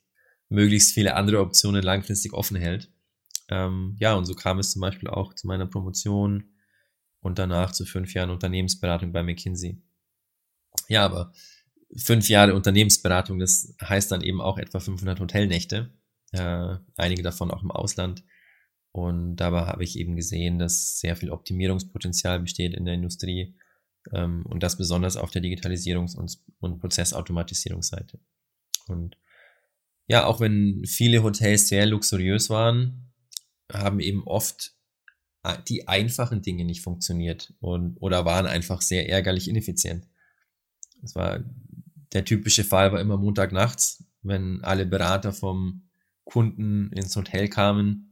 möglichst 0.50 0.94
viele 0.94 1.16
andere 1.16 1.40
Optionen 1.40 1.84
langfristig 1.84 2.34
offen 2.34 2.58
hält. 2.58 2.92
Ähm, 3.50 3.96
ja, 4.00 4.14
und 4.14 4.26
so 4.26 4.36
kam 4.36 4.60
es 4.60 4.72
zum 4.72 4.82
Beispiel 4.82 5.10
auch 5.10 5.34
zu 5.34 5.48
meiner 5.48 5.66
Promotion 5.66 6.52
und 7.22 7.40
danach 7.40 7.72
zu 7.72 7.86
fünf 7.86 8.14
Jahren 8.14 8.30
Unternehmensberatung 8.30 9.12
bei 9.12 9.24
McKinsey. 9.24 9.82
Ja, 10.88 11.06
aber 11.06 11.34
fünf 11.98 12.30
Jahre 12.30 12.54
Unternehmensberatung, 12.54 13.40
das 13.40 13.76
heißt 13.82 14.12
dann 14.12 14.22
eben 14.22 14.42
auch 14.42 14.58
etwa 14.58 14.80
500 14.80 15.20
Hotelnächte, 15.20 15.94
äh, 16.32 16.76
einige 16.96 17.24
davon 17.24 17.52
auch 17.52 17.64
im 17.64 17.72
Ausland. 17.72 18.24
Und 18.92 19.38
dabei 19.38 19.62
habe 19.62 19.84
ich 19.84 19.98
eben 19.98 20.16
gesehen, 20.16 20.60
dass 20.60 21.00
sehr 21.00 21.16
viel 21.16 21.32
Optimierungspotenzial 21.32 22.40
besteht 22.40 22.74
in 22.74 22.86
der 22.86 22.96
Industrie 22.96 23.56
ähm, 24.12 24.46
und 24.46 24.64
das 24.64 24.78
besonders 24.78 25.16
auf 25.16 25.32
der 25.32 25.42
Digitalisierungs- 25.42 26.16
und, 26.16 26.38
und 26.60 26.80
Prozessautomatisierungsseite. 26.80 28.20
Und 28.88 29.18
ja, 30.08 30.26
auch 30.26 30.42
wenn 30.42 30.84
viele 30.86 31.24
Hotels 31.24 31.70
sehr 31.70 31.86
luxuriös 31.86 32.50
waren, 32.50 33.14
haben 33.72 34.02
eben 34.02 34.24
oft 34.26 34.76
die 35.68 35.88
einfachen 35.88 36.42
Dinge 36.42 36.66
nicht 36.66 36.82
funktioniert 36.82 37.54
und, 37.62 37.98
oder 38.00 38.26
waren 38.26 38.46
einfach 38.46 38.82
sehr 38.82 39.10
ärgerlich 39.10 39.48
ineffizient. 39.48 40.08
Das 41.02 41.16
war 41.16 41.44
der 42.14 42.26
typische 42.26 42.64
Fall 42.64 42.92
war 42.92 43.00
immer 43.00 43.18
Montagnachts, 43.18 44.04
wenn 44.22 44.64
alle 44.64 44.86
Berater 44.86 45.34
vom 45.34 45.90
Kunden 46.26 46.92
ins 46.92 47.16
Hotel 47.16 47.48
kamen 47.48 48.11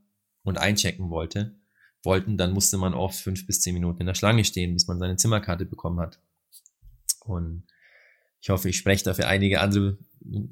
und 0.49 0.57
einchecken 0.57 1.09
wollte, 1.09 1.55
wollten, 2.03 2.37
dann 2.37 2.51
musste 2.51 2.77
man 2.77 2.93
oft 2.93 3.19
fünf 3.19 3.45
bis 3.45 3.61
zehn 3.61 3.73
Minuten 3.73 4.01
in 4.01 4.07
der 4.07 4.15
Schlange 4.15 4.43
stehen, 4.43 4.73
bis 4.73 4.87
man 4.87 4.99
seine 4.99 5.15
Zimmerkarte 5.15 5.65
bekommen 5.65 5.99
hat. 5.99 6.19
Und 7.21 7.63
ich 8.41 8.49
hoffe, 8.49 8.69
ich 8.69 8.77
spreche 8.77 9.03
dafür 9.03 9.27
einige 9.27 9.61
andere 9.61 9.97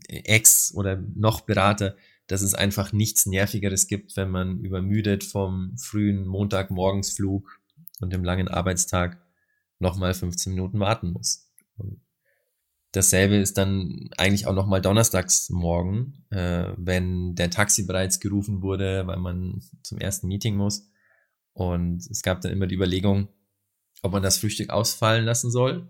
Ex- 0.08 0.74
oder 0.74 0.98
noch 1.16 1.42
Berater, 1.42 1.96
dass 2.28 2.42
es 2.42 2.54
einfach 2.54 2.94
nichts 2.94 3.26
Nervigeres 3.26 3.88
gibt, 3.88 4.16
wenn 4.18 4.30
man 4.30 4.60
übermüdet 4.60 5.24
vom 5.24 5.76
frühen 5.78 6.28
Montagmorgensflug 6.28 7.60
und 8.00 8.14
dem 8.14 8.24
langen 8.24 8.50
Arbeitstag 8.50 9.20
nochmal 9.80 10.14
15 10.14 10.54
Minuten 10.54 10.80
warten 10.80 11.12
muss. 11.12 11.50
Und 11.78 12.02
dasselbe 12.92 13.36
ist 13.36 13.58
dann 13.58 14.10
eigentlich 14.18 14.48
auch 14.48 14.54
nochmal 14.54 14.82
donnerstags 14.82 15.50
morgen, 15.50 16.26
äh, 16.30 16.66
wenn 16.78 17.36
der 17.36 17.50
Taxi 17.50 17.86
bereits 17.86 18.20
gerufen 18.20 18.62
wurde, 18.62 19.06
weil 19.08 19.18
man 19.18 19.62
zum 19.84 19.98
ersten 20.00 20.28
Meeting 20.28 20.56
muss. 20.56 20.90
Und 21.54 22.06
es 22.10 22.22
gab 22.22 22.42
dann 22.42 22.52
immer 22.52 22.68
die 22.68 22.76
Überlegung, 22.76 23.30
ob 24.04 24.12
man 24.12 24.24
das 24.24 24.38
Frühstück 24.38 24.70
ausfallen 24.70 25.26
lassen 25.26 25.52
soll 25.52 25.90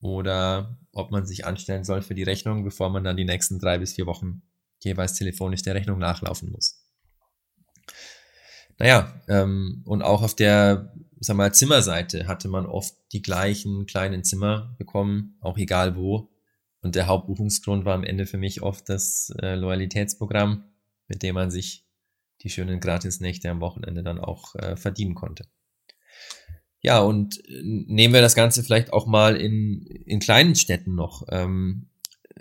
oder 0.00 0.78
ob 0.92 1.10
man 1.10 1.26
sich 1.26 1.44
anstellen 1.44 1.84
soll 1.84 2.02
für 2.02 2.14
die 2.14 2.22
Rechnung, 2.22 2.64
bevor 2.64 2.90
man 2.90 3.04
dann 3.04 3.16
die 3.16 3.24
nächsten 3.24 3.58
drei 3.58 3.78
bis 3.78 3.94
vier 3.94 4.06
Wochen 4.06 4.42
jeweils 4.80 5.14
telefonisch 5.14 5.62
der 5.62 5.74
Rechnung 5.74 5.98
nachlaufen 5.98 6.50
muss. 6.50 6.84
Naja, 8.78 9.20
ähm, 9.28 9.82
und 9.84 10.02
auch 10.02 10.22
auf 10.22 10.34
der 10.34 10.92
sag 11.26 11.36
mal, 11.36 11.54
Zimmerseite 11.54 12.26
hatte 12.26 12.48
man 12.48 12.66
oft 12.66 12.94
die 13.12 13.22
gleichen 13.22 13.86
kleinen 13.86 14.24
Zimmer 14.24 14.74
bekommen, 14.78 15.36
auch 15.40 15.58
egal 15.58 15.96
wo. 15.96 16.30
Und 16.80 16.96
der 16.96 17.06
Hauptbuchungsgrund 17.06 17.84
war 17.84 17.94
am 17.94 18.04
Ende 18.04 18.26
für 18.26 18.36
mich 18.36 18.62
oft 18.62 18.88
das 18.88 19.32
äh, 19.40 19.54
Loyalitätsprogramm, 19.54 20.64
mit 21.08 21.22
dem 21.22 21.34
man 21.34 21.50
sich 21.50 21.86
die 22.42 22.50
schönen 22.50 22.80
Gratisnächte 22.80 23.50
am 23.50 23.60
Wochenende 23.60 24.02
dann 24.02 24.18
auch 24.18 24.54
äh, 24.56 24.76
verdienen 24.76 25.14
konnte. 25.14 25.46
Ja, 26.82 27.00
und 27.00 27.42
äh, 27.48 27.62
nehmen 27.62 28.12
wir 28.12 28.20
das 28.20 28.34
Ganze 28.34 28.62
vielleicht 28.62 28.92
auch 28.92 29.06
mal 29.06 29.36
in, 29.36 29.86
in 29.86 30.20
kleinen 30.20 30.54
Städten 30.54 30.94
noch. 30.94 31.26
Ähm, 31.30 31.88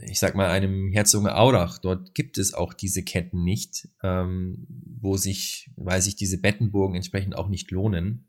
ich 0.02 0.20
sag 0.20 0.36
mal, 0.36 0.50
einem 0.50 0.92
Herzogenaurach, 0.92 1.78
dort 1.78 2.14
gibt 2.16 2.38
es 2.38 2.54
auch 2.54 2.74
diese 2.74 3.04
Ketten 3.04 3.44
nicht, 3.44 3.88
ähm, 4.02 4.68
wo 5.00 5.18
sich, 5.18 5.70
weil 5.76 6.02
sich 6.02 6.16
diese 6.16 6.40
Bettenburgen 6.40 6.96
entsprechend 6.96 7.38
auch 7.38 7.48
nicht 7.48 7.72
lohnen. 7.72 8.28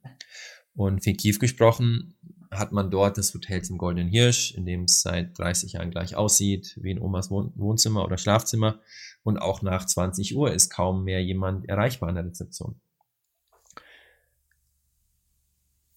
Und 0.74 1.04
fiktiv 1.04 1.38
gesprochen 1.38 2.14
hat 2.50 2.72
man 2.72 2.90
dort 2.90 3.18
das 3.18 3.32
Hotel 3.34 3.62
zum 3.62 3.78
Goldenen 3.78 4.08
Hirsch, 4.08 4.54
in 4.54 4.66
dem 4.66 4.84
es 4.84 5.02
seit 5.02 5.38
30 5.38 5.72
Jahren 5.72 5.90
gleich 5.90 6.16
aussieht, 6.16 6.78
wie 6.80 6.90
in 6.90 7.00
Omas 7.00 7.30
Wohnzimmer 7.30 8.04
oder 8.04 8.18
Schlafzimmer. 8.18 8.80
Und 9.22 9.38
auch 9.38 9.62
nach 9.62 9.86
20 9.86 10.36
Uhr 10.36 10.52
ist 10.52 10.70
kaum 10.70 11.04
mehr 11.04 11.22
jemand 11.22 11.68
erreichbar 11.68 12.08
an 12.08 12.16
der 12.16 12.26
Rezeption. 12.26 12.80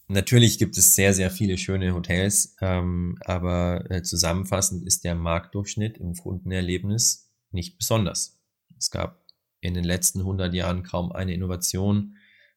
Natürlich 0.10 0.58
gibt 0.58 0.78
es 0.78 0.96
sehr, 0.96 1.14
sehr 1.14 1.30
viele 1.30 1.58
schöne 1.58 1.94
Hotels, 1.94 2.56
ähm, 2.62 3.18
aber 3.26 3.92
äh, 3.92 4.04
zusammenfassend 4.04 4.86
ist 4.88 5.04
der 5.04 5.16
Marktdurchschnitt 5.16 5.98
im 5.98 6.14
Kundenerlebnis 6.14 7.30
nicht 7.52 7.78
besonders. 7.78 8.40
Es 8.78 8.90
gab 8.90 9.22
in 9.60 9.74
den 9.74 9.84
letzten 9.84 10.20
100 10.20 10.54
Jahren 10.54 10.84
kaum 10.84 11.12
eine 11.12 11.34
Innovation, 11.34 12.16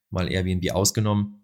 mal 0.09 0.31
Airbnb 0.31 0.71
ausgenommen. 0.71 1.40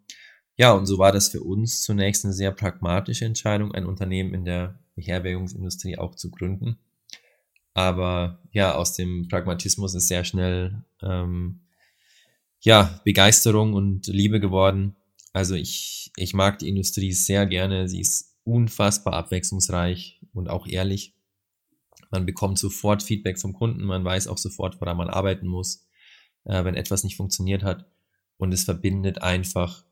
Ja, 0.58 0.74
und 0.74 0.86
so 0.88 0.98
war 0.98 1.12
das 1.12 1.30
für 1.30 1.42
uns 1.42 1.82
zunächst 1.82 2.26
eine 2.26 2.34
sehr 2.34 2.52
pragmatische 2.52 3.26
Entscheidung, 3.26 3.72
ein 3.74 3.86
Unternehmen 3.86 4.34
in 4.34 4.44
der 4.44 4.80
Beherbergungsindustrie 4.96 5.98
auch 5.98 6.16
zu 6.16 6.32
gründen. 6.32 6.78
Aber 7.74 8.42
ja, 8.52 8.74
aus 8.74 8.94
dem 8.94 9.28
Pragmatismus 9.28 9.94
ist 9.94 10.08
sehr 10.08 10.24
schnell 10.24 10.84
ähm, 11.04 11.62
ja, 12.60 13.00
Begeisterung 13.06 13.74
und 13.74 14.08
Liebe 14.08 14.40
geworden 14.40 14.96
also 15.38 15.54
ich, 15.54 16.12
ich 16.16 16.34
mag 16.34 16.58
die 16.58 16.68
Industrie 16.68 17.12
sehr 17.12 17.46
gerne. 17.46 17.88
Sie 17.88 18.00
ist 18.00 18.36
unfassbar 18.44 19.14
abwechslungsreich 19.14 20.20
und 20.34 20.50
auch 20.50 20.66
ehrlich. 20.66 21.14
Man 22.10 22.26
bekommt 22.26 22.58
sofort 22.58 23.04
Feedback 23.04 23.38
vom 23.38 23.54
Kunden, 23.54 23.84
man 23.84 24.04
weiß 24.04 24.30
auch 24.30 24.40
sofort, 24.40 24.82
woran 24.82 24.98
man 24.98 25.12
arbeiten 25.12 25.46
muss, 25.46 25.88
äh, 26.46 26.64
wenn 26.64 26.74
etwas 26.74 27.04
nicht 27.04 27.18
funktioniert 27.18 27.62
hat. 27.62 27.86
Und 28.38 28.52
es 28.52 28.64
verbindet 28.64 29.22
einfach 29.22 29.84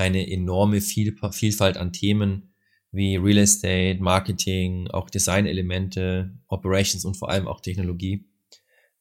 eine 0.00 0.28
enorme 0.30 0.80
Viel 0.80 1.16
Vielfalt 1.32 1.76
an 1.76 1.92
Themen 1.92 2.54
wie 2.92 3.16
Real 3.16 3.38
Estate, 3.38 4.02
Marketing, 4.02 4.88
auch 4.88 5.10
Designelemente, 5.10 6.32
Operations 6.48 7.04
und 7.04 7.16
vor 7.16 7.30
allem 7.30 7.46
auch 7.46 7.60
Technologie 7.60 8.24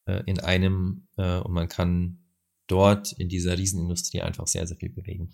äh, 0.06 0.22
in 0.26 0.40
einem. 0.40 1.08
Äh, 1.18 1.40
und 1.40 1.54
man 1.54 1.68
kann 1.70 2.20
dort 2.68 3.14
in 3.14 3.30
dieser 3.30 3.58
Riesenindustrie 3.58 4.22
einfach 4.22 4.46
sehr, 4.46 4.68
sehr 4.68 4.78
viel 4.78 4.90
bewegen. 4.90 5.34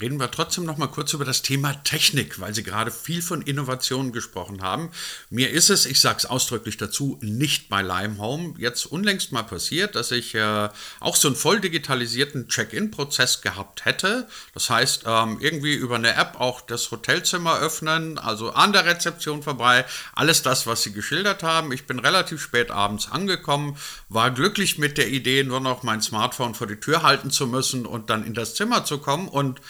Reden 0.00 0.18
wir 0.18 0.28
trotzdem 0.30 0.64
noch 0.64 0.76
mal 0.76 0.88
kurz 0.88 1.12
über 1.12 1.24
das 1.24 1.42
Thema 1.42 1.72
Technik, 1.84 2.40
weil 2.40 2.52
Sie 2.52 2.64
gerade 2.64 2.90
viel 2.90 3.22
von 3.22 3.42
Innovationen 3.42 4.10
gesprochen 4.10 4.60
haben. 4.60 4.90
Mir 5.30 5.50
ist 5.50 5.70
es, 5.70 5.86
ich 5.86 6.00
sage 6.00 6.18
es 6.18 6.26
ausdrücklich 6.26 6.76
dazu, 6.76 7.16
nicht 7.20 7.68
bei 7.68 7.80
Limehome 7.80 8.54
jetzt 8.58 8.86
unlängst 8.86 9.30
mal 9.30 9.44
passiert, 9.44 9.94
dass 9.94 10.10
ich 10.10 10.34
äh, 10.34 10.68
auch 10.98 11.14
so 11.14 11.28
einen 11.28 11.36
voll 11.36 11.60
digitalisierten 11.60 12.48
Check-in-Prozess 12.48 13.40
gehabt 13.40 13.84
hätte. 13.84 14.26
Das 14.52 14.68
heißt, 14.68 15.04
ähm, 15.06 15.38
irgendwie 15.40 15.74
über 15.74 15.94
eine 15.94 16.16
App 16.16 16.40
auch 16.40 16.60
das 16.60 16.90
Hotelzimmer 16.90 17.60
öffnen, 17.60 18.18
also 18.18 18.50
an 18.50 18.72
der 18.72 18.86
Rezeption 18.86 19.44
vorbei, 19.44 19.84
alles 20.14 20.42
das, 20.42 20.66
was 20.66 20.82
Sie 20.82 20.92
geschildert 20.92 21.44
haben. 21.44 21.70
Ich 21.70 21.86
bin 21.86 22.00
relativ 22.00 22.42
spät 22.42 22.72
abends 22.72 23.12
angekommen, 23.12 23.76
war 24.08 24.32
glücklich 24.32 24.76
mit 24.76 24.98
der 24.98 25.08
Idee, 25.08 25.44
nur 25.44 25.60
noch 25.60 25.84
mein 25.84 26.02
Smartphone 26.02 26.54
vor 26.54 26.66
die 26.66 26.80
Tür 26.80 27.04
halten 27.04 27.30
zu 27.30 27.46
müssen 27.46 27.86
und 27.86 28.10
dann 28.10 28.26
in 28.26 28.34
das 28.34 28.56
Zimmer 28.56 28.84
zu 28.84 28.98
kommen 28.98 29.28
und 29.28 29.60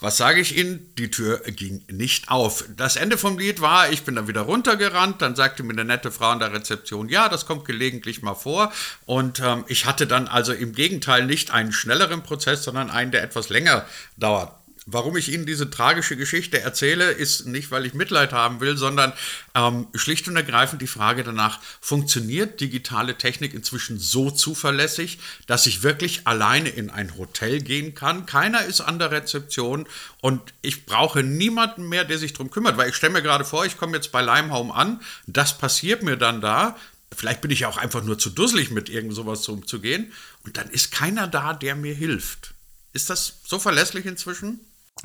was 0.00 0.16
sage 0.16 0.40
ich 0.40 0.56
Ihnen? 0.56 0.92
Die 0.96 1.10
Tür 1.10 1.40
ging 1.40 1.84
nicht 1.90 2.30
auf. 2.30 2.64
Das 2.76 2.96
Ende 2.96 3.18
vom 3.18 3.38
Lied 3.38 3.60
war, 3.60 3.90
ich 3.90 4.02
bin 4.02 4.16
dann 4.16 4.28
wieder 4.28 4.42
runtergerannt, 4.42 5.20
dann 5.20 5.36
sagte 5.36 5.62
mir 5.62 5.72
eine 5.72 5.84
nette 5.84 6.10
Frau 6.10 6.30
an 6.30 6.38
der 6.38 6.52
Rezeption, 6.52 7.08
ja, 7.08 7.28
das 7.28 7.46
kommt 7.46 7.66
gelegentlich 7.66 8.22
mal 8.22 8.34
vor. 8.34 8.72
Und 9.04 9.40
ähm, 9.40 9.64
ich 9.68 9.84
hatte 9.84 10.06
dann 10.06 10.26
also 10.26 10.52
im 10.52 10.72
Gegenteil 10.72 11.26
nicht 11.26 11.50
einen 11.50 11.72
schnelleren 11.72 12.22
Prozess, 12.22 12.64
sondern 12.64 12.90
einen, 12.90 13.10
der 13.10 13.22
etwas 13.22 13.50
länger 13.50 13.84
dauert. 14.16 14.52
Warum 14.92 15.16
ich 15.16 15.30
Ihnen 15.30 15.46
diese 15.46 15.70
tragische 15.70 16.16
Geschichte 16.16 16.60
erzähle, 16.60 17.10
ist 17.10 17.46
nicht, 17.46 17.70
weil 17.70 17.86
ich 17.86 17.94
Mitleid 17.94 18.32
haben 18.32 18.60
will, 18.60 18.76
sondern 18.76 19.12
ähm, 19.54 19.86
schlicht 19.94 20.26
und 20.26 20.36
ergreifend 20.36 20.82
die 20.82 20.88
Frage 20.88 21.22
danach, 21.22 21.60
funktioniert 21.80 22.60
digitale 22.60 23.16
Technik 23.16 23.54
inzwischen 23.54 23.98
so 23.98 24.30
zuverlässig, 24.30 25.18
dass 25.46 25.66
ich 25.66 25.82
wirklich 25.82 26.26
alleine 26.26 26.70
in 26.70 26.90
ein 26.90 27.16
Hotel 27.16 27.60
gehen 27.60 27.94
kann? 27.94 28.26
Keiner 28.26 28.64
ist 28.64 28.80
an 28.80 28.98
der 28.98 29.12
Rezeption 29.12 29.86
und 30.20 30.40
ich 30.60 30.86
brauche 30.86 31.22
niemanden 31.22 31.88
mehr, 31.88 32.04
der 32.04 32.18
sich 32.18 32.32
darum 32.32 32.50
kümmert, 32.50 32.76
weil 32.76 32.90
ich 32.90 32.96
stelle 32.96 33.12
mir 33.12 33.22
gerade 33.22 33.44
vor, 33.44 33.64
ich 33.64 33.76
komme 33.76 33.96
jetzt 33.96 34.10
bei 34.10 34.22
Limehome 34.22 34.74
an, 34.74 35.00
das 35.26 35.56
passiert 35.56 36.02
mir 36.02 36.16
dann 36.16 36.40
da, 36.40 36.76
vielleicht 37.14 37.40
bin 37.40 37.50
ich 37.50 37.60
ja 37.60 37.68
auch 37.68 37.76
einfach 37.76 38.02
nur 38.02 38.18
zu 38.18 38.30
dusselig, 38.30 38.70
mit 38.70 38.88
irgend 38.88 39.14
sowas 39.14 39.48
umzugehen. 39.48 40.12
Und 40.44 40.56
dann 40.56 40.70
ist 40.70 40.92
keiner 40.92 41.26
da, 41.26 41.52
der 41.52 41.76
mir 41.76 41.94
hilft. 41.94 42.54
Ist 42.92 43.10
das 43.10 43.40
so 43.44 43.58
verlässlich 43.58 44.06
inzwischen? 44.06 44.60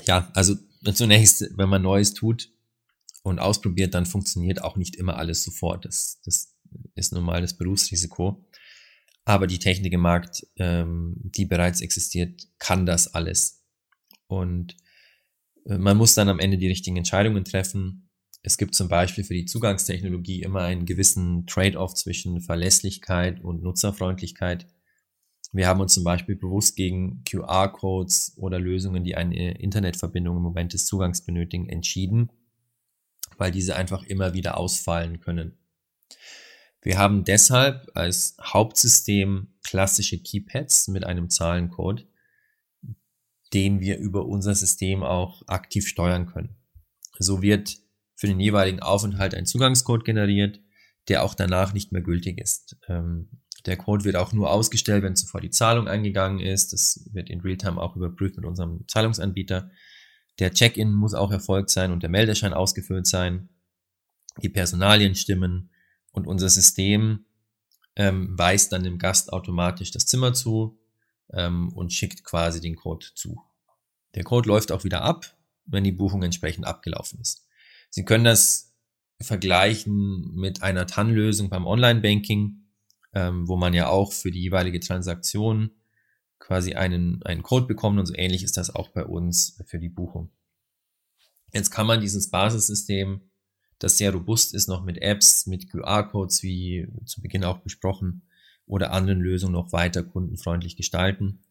Ja, 0.05 0.31
also 0.33 0.55
zunächst, 0.93 1.45
wenn 1.57 1.69
man 1.69 1.81
Neues 1.81 2.13
tut 2.13 2.49
und 3.23 3.39
ausprobiert, 3.39 3.93
dann 3.93 4.05
funktioniert 4.05 4.61
auch 4.63 4.75
nicht 4.75 4.95
immer 4.95 5.17
alles 5.17 5.43
sofort. 5.43 5.85
Das, 5.85 6.21
das 6.25 6.55
ist 6.95 7.13
nun 7.13 7.23
mal 7.23 7.41
das 7.41 7.57
Berufsrisiko. 7.57 8.45
Aber 9.25 9.47
die 9.47 9.59
Technik 9.59 9.93
im 9.93 10.01
Markt, 10.01 10.45
ähm, 10.57 11.15
die 11.17 11.45
bereits 11.45 11.81
existiert, 11.81 12.47
kann 12.59 12.85
das 12.85 13.13
alles. 13.15 13.63
Und 14.27 14.77
äh, 15.65 15.79
man 15.79 15.97
muss 15.97 16.13
dann 16.13 16.29
am 16.29 16.39
Ende 16.39 16.57
die 16.57 16.67
richtigen 16.67 16.97
Entscheidungen 16.97 17.43
treffen. 17.43 18.09
Es 18.43 18.57
gibt 18.57 18.75
zum 18.75 18.87
Beispiel 18.87 19.23
für 19.23 19.33
die 19.33 19.45
Zugangstechnologie 19.45 20.43
immer 20.43 20.61
einen 20.61 20.85
gewissen 20.85 21.47
Trade-off 21.47 21.95
zwischen 21.95 22.41
Verlässlichkeit 22.41 23.43
und 23.43 23.63
Nutzerfreundlichkeit. 23.63 24.67
Wir 25.55 25.69
haben 25.69 25.79
uns 25.79 25.93
zum 25.93 26.03
Beispiel 26.03 26.35
bewusst 26.35 26.75
gegen 26.75 27.23
QR-Codes 27.23 28.33
oder 28.35 28.59
Lösungen, 28.59 29.05
die 29.05 29.15
eine 29.15 29.57
Internetverbindung 29.57 30.35
im 30.35 30.43
Moment 30.43 30.73
des 30.73 30.85
Zugangs 30.85 31.21
benötigen, 31.21 31.69
entschieden, 31.69 32.29
weil 33.37 33.51
diese 33.51 33.77
einfach 33.77 34.03
immer 34.03 34.33
wieder 34.33 34.57
ausfallen 34.57 35.21
können. 35.21 35.57
Wir 36.81 36.97
haben 36.97 37.23
deshalb 37.23 37.89
als 37.93 38.35
Hauptsystem 38.43 39.55
klassische 39.63 40.21
Keypads 40.21 40.89
mit 40.89 41.05
einem 41.05 41.29
Zahlencode, 41.29 42.05
den 43.53 43.79
wir 43.79 43.97
über 43.97 44.25
unser 44.25 44.55
System 44.55 45.03
auch 45.03 45.41
aktiv 45.47 45.87
steuern 45.87 46.25
können. 46.25 46.57
So 47.17 47.41
wird 47.41 47.77
für 48.15 48.27
den 48.27 48.41
jeweiligen 48.41 48.81
Aufenthalt 48.81 49.33
ein 49.33 49.45
Zugangscode 49.45 50.03
generiert, 50.03 50.59
der 51.07 51.23
auch 51.23 51.33
danach 51.33 51.71
nicht 51.71 51.93
mehr 51.93 52.01
gültig 52.01 52.41
ist. 52.41 52.75
Ähm, 52.89 53.29
der 53.65 53.77
Code 53.77 54.05
wird 54.05 54.15
auch 54.15 54.31
nur 54.31 54.51
ausgestellt, 54.51 55.03
wenn 55.03 55.15
zuvor 55.15 55.41
die 55.41 55.49
Zahlung 55.49 55.87
eingegangen 55.87 56.39
ist. 56.39 56.73
Das 56.73 57.09
wird 57.13 57.29
in 57.29 57.41
Realtime 57.41 57.81
auch 57.81 57.95
überprüft 57.95 58.35
mit 58.35 58.45
unserem 58.45 58.87
Zahlungsanbieter. 58.87 59.71
Der 60.39 60.53
Check-in 60.53 60.93
muss 60.93 61.13
auch 61.13 61.31
erfolgt 61.31 61.69
sein 61.69 61.91
und 61.91 62.03
der 62.03 62.09
Meldeschein 62.09 62.53
ausgefüllt 62.53 63.07
sein. 63.07 63.49
Die 64.43 64.49
Personalien 64.49 65.15
stimmen 65.15 65.71
und 66.11 66.27
unser 66.27 66.49
System 66.49 67.25
ähm, 67.95 68.37
weist 68.37 68.71
dann 68.71 68.83
dem 68.83 68.99
Gast 68.99 69.31
automatisch 69.33 69.91
das 69.91 70.05
Zimmer 70.05 70.33
zu 70.33 70.77
ähm, 71.31 71.69
und 71.73 71.93
schickt 71.93 72.23
quasi 72.23 72.61
den 72.61 72.75
Code 72.75 73.05
zu. 73.15 73.41
Der 74.13 74.23
Code 74.23 74.47
läuft 74.47 74.71
auch 74.71 74.83
wieder 74.83 75.01
ab, 75.01 75.37
wenn 75.65 75.83
die 75.83 75.91
Buchung 75.91 76.21
entsprechend 76.21 76.65
abgelaufen 76.65 77.19
ist. 77.19 77.47
Sie 77.89 78.05
können 78.05 78.25
das 78.25 78.73
vergleichen 79.21 80.35
mit 80.35 80.61
einer 80.61 80.85
TAN-Lösung 80.85 81.49
beim 81.49 81.65
Online-Banking, 81.65 82.64
ähm, 83.15 83.47
wo 83.47 83.55
man 83.55 83.73
ja 83.73 83.87
auch 83.87 84.13
für 84.13 84.29
die 84.29 84.41
jeweilige 84.41 84.79
Transaktion 84.79 85.71
quasi 86.37 86.75
einen, 86.75 87.23
einen 87.23 87.41
Code 87.41 87.65
bekommt 87.65 87.97
und 87.97 88.05
so 88.05 88.13
ähnlich 88.15 88.43
ist 88.43 88.57
das 88.57 88.75
auch 88.75 88.89
bei 88.89 89.03
uns 89.03 89.59
für 89.65 89.79
die 89.79 89.89
Buchung. 89.89 90.29
Jetzt 91.53 91.71
kann 91.71 91.87
man 91.87 92.01
dieses 92.01 92.29
Basissystem, 92.29 93.21
das 93.79 93.97
sehr 93.97 94.11
robust 94.11 94.53
ist, 94.53 94.67
noch 94.67 94.83
mit 94.83 95.01
Apps, 95.01 95.47
mit 95.47 95.71
QR-Codes, 95.71 96.43
wie 96.43 96.87
zu 97.05 97.21
Beginn 97.21 97.45
auch 97.45 97.59
besprochen, 97.59 98.23
oder 98.67 98.91
anderen 98.91 99.21
Lösungen 99.21 99.53
noch 99.53 99.71
weiter 99.71 100.03
kundenfreundlich 100.03 100.75
gestalten. 100.75 101.43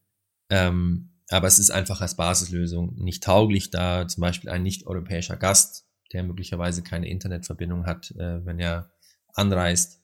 Ähm, 0.51 1.11
aber 1.31 1.47
es 1.47 1.59
ist 1.59 1.71
einfach 1.71 2.01
als 2.01 2.17
Basislösung 2.17 2.95
nicht 2.97 3.23
tauglich, 3.23 3.71
da 3.71 4.07
zum 4.07 4.21
Beispiel 4.21 4.51
ein 4.51 4.63
nicht-europäischer 4.63 5.37
Gast, 5.37 5.87
der 6.13 6.23
möglicherweise 6.23 6.83
keine 6.83 7.09
Internetverbindung 7.09 7.87
hat, 7.87 8.11
äh, 8.13 8.45
wenn 8.45 8.59
er 8.59 8.91
anreist, 9.33 10.04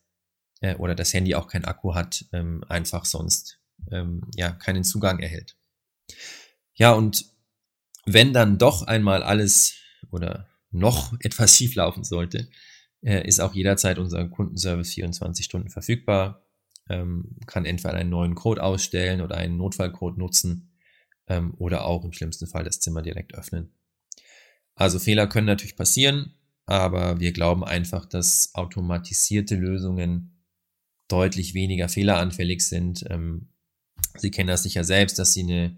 äh, 0.60 0.74
oder 0.76 0.94
das 0.94 1.12
Handy 1.12 1.34
auch 1.34 1.48
kein 1.48 1.64
Akku 1.64 1.94
hat, 1.94 2.24
ähm, 2.32 2.64
einfach 2.68 3.04
sonst 3.04 3.60
ähm, 3.90 4.22
ja 4.34 4.50
keinen 4.50 4.84
Zugang 4.84 5.20
erhält. 5.20 5.56
Ja, 6.74 6.92
und 6.92 7.26
wenn 8.06 8.32
dann 8.32 8.58
doch 8.58 8.82
einmal 8.82 9.22
alles 9.22 9.74
oder 10.10 10.48
noch 10.70 11.12
etwas 11.20 11.56
schief 11.56 11.74
laufen 11.74 12.04
sollte, 12.04 12.48
äh, 13.02 13.26
ist 13.26 13.40
auch 13.40 13.54
jederzeit 13.54 13.98
unser 13.98 14.28
Kundenservice 14.28 14.94
24 14.94 15.44
Stunden 15.44 15.70
verfügbar 15.70 16.44
ähm, 16.90 17.36
kann 17.46 17.64
entweder 17.64 17.94
einen 17.94 18.10
neuen 18.10 18.34
Code 18.34 18.62
ausstellen 18.62 19.20
oder 19.20 19.36
einen 19.36 19.56
Notfallcode 19.56 20.18
nutzen 20.18 20.72
ähm, 21.28 21.54
oder 21.56 21.84
auch 21.84 22.04
im 22.04 22.12
schlimmsten 22.12 22.46
Fall 22.46 22.64
das 22.64 22.80
Zimmer 22.80 23.00
direkt 23.00 23.34
öffnen. 23.34 23.72
Also 24.74 24.98
Fehler 24.98 25.26
können 25.28 25.46
natürlich 25.46 25.76
passieren, 25.76 26.34
aber 26.66 27.20
wir 27.20 27.32
glauben 27.32 27.64
einfach, 27.64 28.06
dass 28.06 28.54
automatisierte 28.54 29.54
Lösungen 29.54 30.39
deutlich 31.10 31.54
weniger 31.54 31.88
fehleranfällig 31.88 32.66
sind. 32.66 33.04
Ähm, 33.08 33.48
Sie 34.16 34.30
kennen 34.30 34.48
das 34.48 34.62
sicher 34.62 34.84
selbst, 34.84 35.18
dass 35.18 35.34
Sie 35.34 35.42
eine 35.42 35.76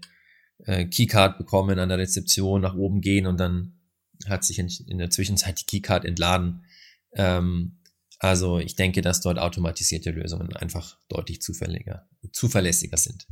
äh, 0.65 0.85
Keycard 0.85 1.37
bekommen 1.37 1.79
an 1.79 1.89
der 1.89 1.97
Rezeption, 1.97 2.61
nach 2.61 2.75
oben 2.75 3.01
gehen 3.01 3.27
und 3.27 3.39
dann 3.39 3.79
hat 4.27 4.43
sich 4.43 4.59
in, 4.59 4.69
in 4.87 4.97
der 4.97 5.09
Zwischenzeit 5.09 5.59
die 5.59 5.65
Keycard 5.65 6.05
entladen. 6.05 6.65
Ähm, 7.13 7.79
also 8.19 8.59
ich 8.59 8.75
denke, 8.75 9.01
dass 9.01 9.21
dort 9.21 9.37
automatisierte 9.37 10.11
Lösungen 10.11 10.55
einfach 10.55 10.97
deutlich 11.09 11.41
zuverlässiger 11.41 12.05
sind 12.97 13.27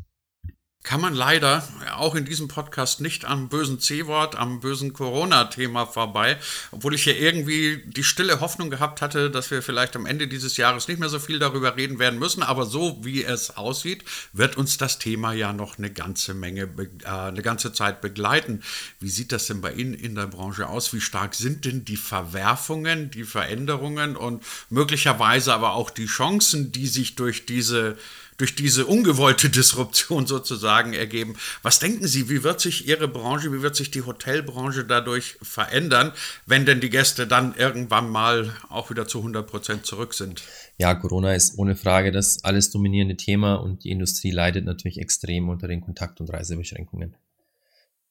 kann 0.84 1.00
man 1.00 1.14
leider 1.14 1.68
auch 1.96 2.16
in 2.16 2.26
diesem 2.26 2.48
Podcast 2.48 3.02
nicht 3.02 3.26
am 3.26 3.50
bösen 3.50 3.80
C-Wort, 3.80 4.36
am 4.36 4.62
bösen 4.62 4.94
Corona-Thema 4.94 5.86
vorbei, 5.86 6.38
obwohl 6.72 6.96
ich 6.96 7.06
ja 7.06 7.14
irgendwie 7.14 7.84
die 7.86 8.04
stille 8.04 8.40
Hoffnung 8.40 8.72
gehabt 8.72 9.02
hatte, 9.02 9.30
dass 9.30 9.52
wir 9.52 9.62
vielleicht 9.62 9.96
am 9.96 10.08
Ende 10.08 10.28
dieses 10.28 10.58
Jahres 10.58 10.88
nicht 10.88 11.00
mehr 11.00 11.10
so 11.10 11.20
viel 11.20 11.38
darüber 11.38 11.78
reden 11.78 12.00
werden 12.00 12.18
müssen, 12.18 12.42
aber 12.42 12.66
so 12.66 12.98
wie 13.04 13.24
es 13.24 13.58
aussieht, 13.58 14.04
wird 14.34 14.58
uns 14.58 14.78
das 14.78 14.98
Thema 14.98 15.34
ja 15.34 15.54
noch 15.54 15.78
eine 15.78 15.92
ganze 15.92 16.34
Menge, 16.34 16.64
äh, 17.04 17.08
eine 17.08 17.44
ganze 17.44 17.74
Zeit 17.74 18.02
begleiten. 18.02 18.64
Wie 19.00 19.10
sieht 19.10 19.32
das 19.32 19.46
denn 19.46 19.62
bei 19.62 19.74
Ihnen 19.74 19.94
in 19.94 20.16
der 20.16 20.28
Branche 20.28 20.68
aus? 20.68 20.94
Wie 20.94 21.02
stark 21.02 21.36
sind 21.36 21.66
denn 21.66 21.86
die 21.86 21.98
Verwerfungen, 21.98 23.12
die 23.12 23.24
Veränderungen 23.24 24.16
und 24.16 24.44
möglicherweise 24.70 25.54
aber 25.54 25.74
auch 25.74 25.92
die 25.92 26.08
Chancen, 26.08 26.72
die 26.72 26.88
sich 26.88 27.16
durch 27.16 27.46
diese 27.46 27.98
durch 28.38 28.56
diese 28.56 28.86
ungewollte 28.86 29.50
Disruption 29.52 30.28
sozusagen 30.28 30.94
ergeben. 30.94 31.36
Was 31.62 31.80
denken 31.80 32.08
Sie, 32.08 32.30
wie 32.30 32.44
wird 32.44 32.60
sich 32.62 32.88
Ihre 32.88 33.08
Branche, 33.08 33.52
wie 33.54 33.62
wird 33.62 33.76
sich 33.76 33.92
die 33.92 34.04
Hotelbranche 34.04 34.86
dadurch 34.86 35.38
verändern, 35.42 36.12
wenn 36.46 36.66
denn 36.66 36.82
die 36.82 36.90
Gäste 36.90 37.28
dann 37.28 37.56
irgendwann 37.56 38.10
mal 38.10 38.54
auch 38.70 38.90
wieder 38.90 39.08
zu 39.08 39.20
100 39.20 39.48
Prozent 39.48 39.86
zurück 39.86 40.14
sind? 40.14 40.44
Ja, 40.78 40.96
Corona 40.96 41.34
ist 41.34 41.58
ohne 41.58 41.76
Frage 41.76 42.12
das 42.12 42.44
alles 42.44 42.72
dominierende 42.72 43.18
Thema 43.18 43.56
und 43.56 43.84
die 43.84 43.92
Industrie 43.92 44.32
leidet 44.32 44.66
natürlich 44.66 45.00
extrem 45.00 45.50
unter 45.50 45.68
den 45.68 45.82
Kontakt- 45.82 46.20
und 46.22 46.30
Reisebeschränkungen. 46.30 47.16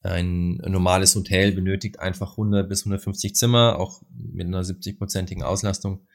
Ein 0.02 0.54
normales 0.66 1.14
Hotel 1.14 1.52
benötigt 1.52 2.00
einfach 2.00 2.32
100 2.32 2.68
bis 2.68 2.82
150 2.82 3.34
Zimmer, 3.34 3.78
auch 3.78 4.00
mit 4.16 4.46
einer 4.46 4.62
70-prozentigen 4.62 5.42
Auslastung 5.42 6.06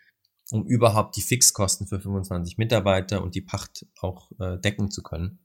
um 0.56 0.66
überhaupt 0.66 1.18
die 1.18 1.22
Fixkosten 1.22 1.86
für 1.86 2.00
25 2.00 2.58
Mitarbeiter 2.58 3.22
und 3.22 3.36
die 3.36 3.42
Pacht 3.42 3.86
auch 4.00 4.32
äh, 4.40 4.58
decken 4.58 4.90
zu 4.90 5.04
können. 5.04 5.40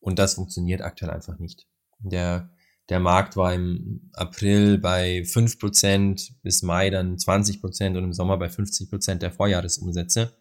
Und 0.00 0.18
das 0.18 0.34
funktioniert 0.34 0.82
aktuell 0.82 1.12
einfach 1.12 1.38
nicht. 1.38 1.68
Der, 2.00 2.50
der 2.88 2.98
Markt 2.98 3.36
war 3.36 3.54
im 3.54 4.10
April 4.14 4.78
bei 4.78 5.20
5%, 5.20 6.32
bis 6.42 6.62
Mai 6.62 6.90
dann 6.90 7.16
20% 7.16 7.96
und 7.96 8.04
im 8.04 8.12
Sommer 8.12 8.36
bei 8.38 8.48
50% 8.48 9.16
der 9.16 9.30
Vorjahresumsätze. 9.30 10.36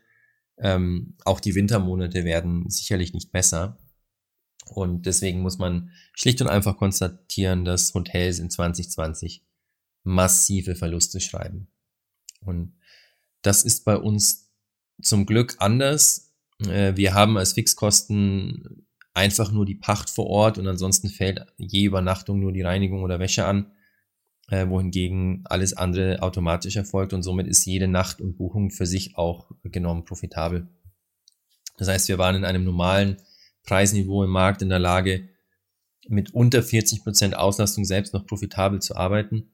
Ähm, 0.58 1.16
auch 1.24 1.40
die 1.40 1.54
Wintermonate 1.54 2.24
werden 2.24 2.68
sicherlich 2.70 3.14
nicht 3.14 3.32
besser. 3.32 3.78
Und 4.66 5.06
deswegen 5.06 5.42
muss 5.42 5.60
man 5.60 5.92
schlicht 6.14 6.42
und 6.42 6.48
einfach 6.48 6.78
konstatieren, 6.78 7.64
dass 7.64 7.94
Hotels 7.94 8.40
in 8.40 8.50
2020 8.50 9.46
massive 10.04 10.76
Verluste 10.76 11.20
schreiben. 11.20 11.68
Und 12.42 12.74
das 13.46 13.64
ist 13.64 13.86
bei 13.86 13.98
uns 13.98 14.52
zum 15.02 15.26
Glück 15.26 15.56
anders. 15.60 16.34
Äh, 16.60 16.96
wir 16.96 17.14
haben 17.14 17.38
als 17.38 17.54
Fixkosten 17.54 18.88
einfach 19.14 19.52
nur 19.52 19.66
die 19.66 19.76
Pacht 19.76 20.10
vor 20.10 20.28
Ort 20.28 20.58
und 20.58 20.68
ansonsten 20.68 21.10
fällt 21.10 21.46
je 21.58 21.86
Übernachtung 21.86 22.40
nur 22.40 22.52
die 22.52 22.62
Reinigung 22.62 23.04
oder 23.04 23.20
Wäsche 23.20 23.46
an, 23.46 23.72
äh, 24.50 24.68
wohingegen 24.68 25.44
alles 25.46 25.74
andere 25.74 26.22
automatisch 26.22 26.76
erfolgt 26.76 27.14
und 27.14 27.24
somit 27.24 27.48
ist 27.48 27.66
jede 27.66 27.88
Nacht 27.88 28.20
und 28.20 28.38
Buchung 28.38 28.72
für 28.72 28.86
sich 28.86 29.18
auch 29.18 29.52
genommen 29.64 30.06
profitabel. 30.06 30.68
Das 31.78 31.88
heißt, 31.88 32.08
wir 32.08 32.18
waren 32.18 32.36
in 32.36 32.46
einem 32.46 32.64
normalen 32.64 33.18
Preisniveau 33.64 34.24
im 34.24 34.30
Markt 34.30 34.62
in 34.62 34.70
der 34.70 34.80
Lage, 34.80 35.30
mit 36.08 36.34
unter 36.34 36.62
40 36.62 37.04
Prozent 37.04 37.36
Auslastung 37.36 37.84
selbst 37.84 38.14
noch 38.14 38.28
profitabel 38.28 38.80
zu 38.82 38.96
arbeiten. 38.96 39.50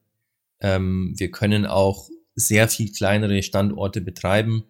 Ähm, 0.60 1.14
wir 1.16 1.30
können 1.30 1.66
auch 1.66 2.10
sehr 2.34 2.68
viel 2.68 2.92
kleinere 2.92 3.42
Standorte 3.42 4.00
betreiben, 4.00 4.64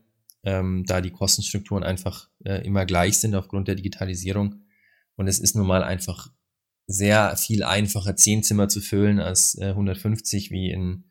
ähm, 0.44 0.85
da 0.87 1.01
die 1.01 1.11
Kostenstrukturen 1.11 1.85
einfach 1.85 2.29
äh, 2.44 2.66
immer 2.66 2.87
gleich 2.87 3.18
sind 3.18 3.35
aufgrund 3.35 3.68
der 3.68 3.77
Digitalisierung. 3.77 4.62
Und 5.16 5.29
es 5.29 5.38
ist 5.38 5.55
nun 5.55 5.66
mal 5.66 5.85
einfach 5.85 6.31
sehr 6.87 7.37
viel 7.37 7.62
einfacher, 7.62 8.16
10 8.16 8.42
Zimmer 8.42 8.68
zu 8.68 8.81
füllen 8.81 9.20
als 9.20 9.57
äh, 9.59 9.68
150 9.68 10.51
wie 10.51 10.70
in 10.70 11.05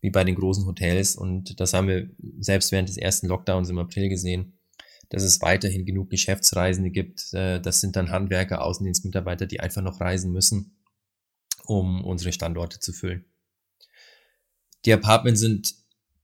wie 0.00 0.10
bei 0.10 0.24
den 0.24 0.36
großen 0.36 0.66
Hotels. 0.66 1.16
Und 1.16 1.60
das 1.60 1.72
haben 1.72 1.88
wir 1.88 2.08
selbst 2.38 2.72
während 2.72 2.88
des 2.88 2.96
ersten 2.96 3.26
Lockdowns 3.26 3.68
im 3.68 3.78
April 3.78 4.08
gesehen, 4.08 4.58
dass 5.08 5.22
es 5.22 5.40
weiterhin 5.40 5.86
genug 5.86 6.10
Geschäftsreisende 6.10 6.90
gibt. 6.90 7.32
Äh, 7.32 7.60
das 7.60 7.80
sind 7.80 7.96
dann 7.96 8.10
Handwerker, 8.10 8.62
Außendienstmitarbeiter, 8.62 9.46
die 9.46 9.60
einfach 9.60 9.82
noch 9.82 10.00
reisen 10.00 10.32
müssen, 10.32 10.78
um 11.64 12.04
unsere 12.04 12.32
Standorte 12.32 12.80
zu 12.80 12.92
füllen. 12.92 13.24
Die 14.84 14.92
Apartments 14.92 15.40
sind 15.40 15.74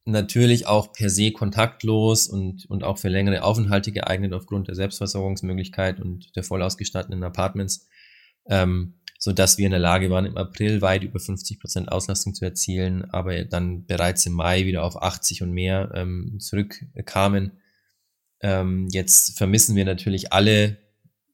natürlich 0.05 0.67
auch 0.67 0.93
per 0.93 1.09
se 1.09 1.33
kontaktlos 1.33 2.29
und, 2.29 2.67
und 2.67 2.85
auch 2.85 2.99
für 2.99 3.09
längere 3.09 3.43
Aufenthalte 3.43 3.93
geeignet 3.93 4.33
aufgrund 4.33 4.69
der 4.69 4.75
Selbstversorgungsmöglichkeit 4.75 6.01
und 6.01 6.37
der 6.37 6.45
voll 6.45 6.63
ausgestatteten 6.63 7.23
Apartments, 7.23 7.89
ähm, 8.47 8.95
so 9.19 9.33
dass 9.33 9.57
wir 9.57 9.65
in 9.65 9.71
der 9.71 9.81
Lage 9.81 10.11
waren, 10.11 10.27
im 10.27 10.37
April 10.37 10.83
weit 10.83 11.05
über 11.05 11.19
50 11.19 11.59
Prozent 11.59 11.91
Auslastung 11.91 12.35
zu 12.35 12.45
erzielen, 12.45 13.11
aber 13.11 13.45
dann 13.47 13.87
bereits 13.87 14.27
im 14.27 14.35
Mai 14.35 14.67
wieder 14.67 14.85
auf 14.85 15.03
80 15.03 15.43
und 15.43 15.53
mehr 15.53 15.91
ähm, 15.95 16.39
zurückkamen. 16.39 17.53
Ähm, 18.41 18.89
jetzt 18.91 19.39
vermissen 19.39 19.75
wir 19.75 19.87
natürlich 19.87 20.35
alle, 20.35 20.77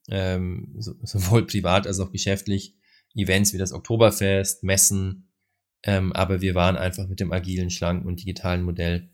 ähm, 0.08 0.76
so, 0.78 0.94
sowohl 1.02 1.44
privat 1.46 1.88
als 1.88 1.98
auch 1.98 2.12
geschäftlich, 2.12 2.76
Events 3.16 3.52
wie 3.52 3.58
das 3.58 3.72
Oktoberfest, 3.72 4.62
Messen, 4.62 5.29
ähm, 5.82 6.12
aber 6.12 6.40
wir 6.40 6.54
waren 6.54 6.76
einfach 6.76 7.06
mit 7.08 7.20
dem 7.20 7.32
agilen, 7.32 7.70
schlanken 7.70 8.06
und 8.06 8.20
digitalen 8.20 8.62
Modell 8.62 9.10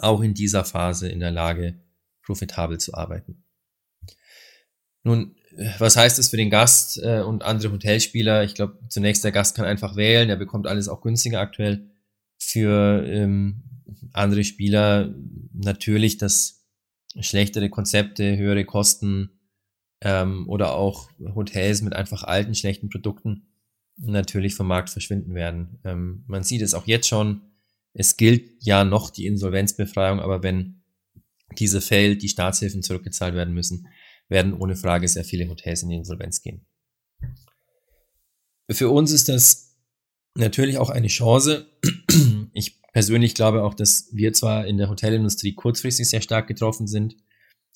auch 0.00 0.22
in 0.22 0.34
dieser 0.34 0.64
Phase 0.64 1.08
in 1.08 1.20
der 1.20 1.30
Lage, 1.30 1.80
profitabel 2.22 2.78
zu 2.78 2.94
arbeiten. 2.94 3.44
Nun, 5.02 5.36
was 5.78 5.96
heißt 5.96 6.18
das 6.18 6.28
für 6.28 6.36
den 6.36 6.50
Gast 6.50 6.98
äh, 7.02 7.20
und 7.20 7.44
andere 7.44 7.72
Hotelspieler? 7.72 8.44
Ich 8.44 8.54
glaube, 8.54 8.78
zunächst 8.88 9.22
der 9.22 9.32
Gast 9.32 9.54
kann 9.54 9.66
einfach 9.66 9.96
wählen, 9.96 10.28
der 10.28 10.36
bekommt 10.36 10.66
alles 10.66 10.88
auch 10.88 11.02
günstiger 11.02 11.40
aktuell. 11.40 11.90
Für 12.38 13.04
ähm, 13.06 13.62
andere 14.12 14.44
Spieler 14.44 15.14
natürlich 15.52 16.18
das 16.18 16.64
schlechtere 17.20 17.68
Konzepte, 17.68 18.36
höhere 18.36 18.64
Kosten 18.64 19.38
ähm, 20.00 20.48
oder 20.48 20.74
auch 20.74 21.10
Hotels 21.34 21.82
mit 21.82 21.94
einfach 21.94 22.24
alten, 22.24 22.54
schlechten 22.54 22.88
Produkten 22.88 23.53
natürlich 23.96 24.54
vom 24.54 24.66
Markt 24.66 24.90
verschwinden 24.90 25.34
werden. 25.34 25.78
Ähm, 25.84 26.24
man 26.26 26.42
sieht 26.42 26.62
es 26.62 26.74
auch 26.74 26.86
jetzt 26.86 27.08
schon. 27.08 27.42
Es 27.92 28.16
gilt 28.16 28.50
ja 28.60 28.84
noch 28.84 29.10
die 29.10 29.26
Insolvenzbefreiung, 29.26 30.20
aber 30.20 30.42
wenn 30.42 30.82
diese 31.58 31.80
fällt, 31.80 32.22
die 32.22 32.28
Staatshilfen 32.28 32.82
zurückgezahlt 32.82 33.34
werden 33.34 33.54
müssen, 33.54 33.86
werden 34.28 34.54
ohne 34.54 34.76
Frage 34.76 35.06
sehr 35.06 35.24
viele 35.24 35.48
Hotels 35.48 35.82
in 35.82 35.90
die 35.90 35.96
Insolvenz 35.96 36.42
gehen. 36.42 36.66
Für 38.70 38.88
uns 38.88 39.12
ist 39.12 39.28
das 39.28 39.76
natürlich 40.34 40.78
auch 40.78 40.90
eine 40.90 41.08
Chance. 41.08 41.66
Ich 42.52 42.80
persönlich 42.92 43.34
glaube 43.34 43.64
auch, 43.64 43.74
dass 43.74 44.08
wir 44.12 44.32
zwar 44.32 44.66
in 44.66 44.78
der 44.78 44.88
Hotelindustrie 44.88 45.54
kurzfristig 45.54 46.08
sehr 46.08 46.20
stark 46.20 46.46
getroffen 46.46 46.86
sind, 46.86 47.16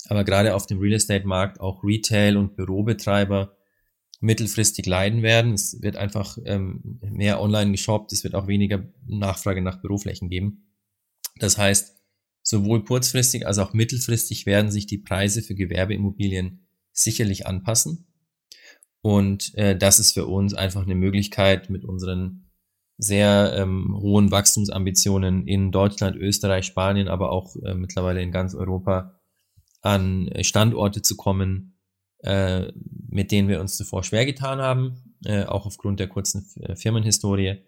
aber 0.07 0.23
gerade 0.23 0.55
auf 0.55 0.65
dem 0.65 0.79
Real 0.79 0.93
Estate 0.93 1.27
Markt 1.27 1.59
auch 1.59 1.83
Retail 1.83 2.37
und 2.37 2.55
Bürobetreiber 2.55 3.57
mittelfristig 4.19 4.85
leiden 4.85 5.21
werden. 5.21 5.53
Es 5.53 5.81
wird 5.81 5.95
einfach 5.95 6.37
ähm, 6.45 6.99
mehr 7.01 7.41
online 7.41 7.71
geshoppt, 7.71 8.11
es 8.11 8.23
wird 8.23 8.35
auch 8.35 8.47
weniger 8.47 8.83
Nachfrage 9.05 9.61
nach 9.61 9.81
Büroflächen 9.81 10.29
geben. 10.29 10.75
Das 11.37 11.57
heißt, 11.57 11.97
sowohl 12.41 12.83
kurzfristig 12.83 13.47
als 13.47 13.59
auch 13.59 13.73
mittelfristig 13.73 14.45
werden 14.45 14.71
sich 14.71 14.87
die 14.87 14.97
Preise 14.97 15.41
für 15.41 15.55
Gewerbeimmobilien 15.55 16.67
sicherlich 16.91 17.47
anpassen. 17.47 18.07
Und 19.01 19.55
äh, 19.55 19.77
das 19.77 19.99
ist 19.99 20.13
für 20.13 20.25
uns 20.25 20.53
einfach 20.53 20.83
eine 20.83 20.95
Möglichkeit, 20.95 21.69
mit 21.69 21.85
unseren 21.85 22.49
sehr 22.97 23.53
ähm, 23.55 23.95
hohen 23.97 24.29
Wachstumsambitionen 24.29 25.47
in 25.47 25.71
Deutschland, 25.71 26.17
Österreich, 26.17 26.65
Spanien, 26.65 27.07
aber 27.07 27.31
auch 27.31 27.55
äh, 27.63 27.73
mittlerweile 27.73 28.21
in 28.21 28.31
ganz 28.31 28.55
Europa 28.55 29.21
an 29.81 30.27
äh, 30.27 30.43
Standorte 30.43 31.01
zu 31.01 31.15
kommen, 31.15 31.79
äh, 32.19 32.69
mit 33.11 33.31
denen 33.31 33.47
wir 33.47 33.59
uns 33.59 33.77
zuvor 33.77 34.03
schwer 34.03 34.25
getan 34.25 34.59
haben, 34.59 35.15
äh, 35.25 35.45
auch 35.45 35.65
aufgrund 35.65 35.99
der 35.99 36.07
kurzen 36.07 36.45
äh, 36.61 36.75
Firmenhistorie, 36.75 37.63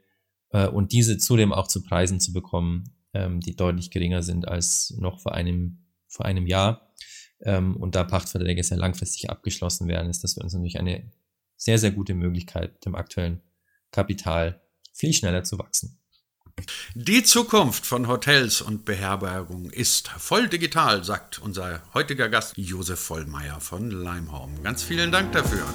äh, 0.52 0.68
und 0.68 0.92
diese 0.92 1.18
zudem 1.18 1.54
auch 1.54 1.68
zu 1.68 1.84
Preisen 1.84 2.20
zu 2.20 2.34
bekommen, 2.34 2.96
ähm, 3.14 3.40
die 3.40 3.56
deutlich 3.56 3.92
geringer 3.92 4.24
sind 4.24 4.48
als 4.48 4.94
noch 4.98 5.20
vor 5.20 5.34
einem, 5.34 5.86
vor 6.08 6.26
einem 6.26 6.48
Jahr. 6.48 6.94
Ähm, 7.42 7.76
und 7.76 7.96
da 7.96 8.04
Pachtverträge 8.04 8.64
sehr 8.64 8.78
langfristig 8.78 9.30
abgeschlossen 9.30 9.88
werden, 9.88 10.10
ist 10.10 10.24
das 10.24 10.36
für 10.36 10.42
uns 10.42 10.54
natürlich 10.54 10.80
eine 10.80 11.12
sehr, 11.58 11.80
sehr 11.80 11.92
gute 11.92 12.14
Möglichkeit, 12.14 12.86
dem 12.86 12.96
aktuellen 12.96 13.42
Kapital 13.92 14.62
viel 14.94 15.14
schneller 15.14 15.44
zu 15.44 15.58
wachsen. 15.58 16.01
Die 16.94 17.24
Zukunft 17.24 17.86
von 17.86 18.08
Hotels 18.08 18.62
und 18.62 18.86
Beherbergung 18.86 19.70
ist 19.70 20.10
voll 20.10 20.48
digital, 20.48 21.04
sagt 21.04 21.40
unser 21.40 21.82
heutiger 21.94 22.30
Gast 22.30 22.54
Josef 22.58 23.00
Vollmeier 23.00 23.60
von 23.60 23.90
Leimholm. 23.92 24.62
Ganz 24.64 24.84
vielen 24.84 25.12
Dank 25.12 25.32
dafür. 25.32 25.66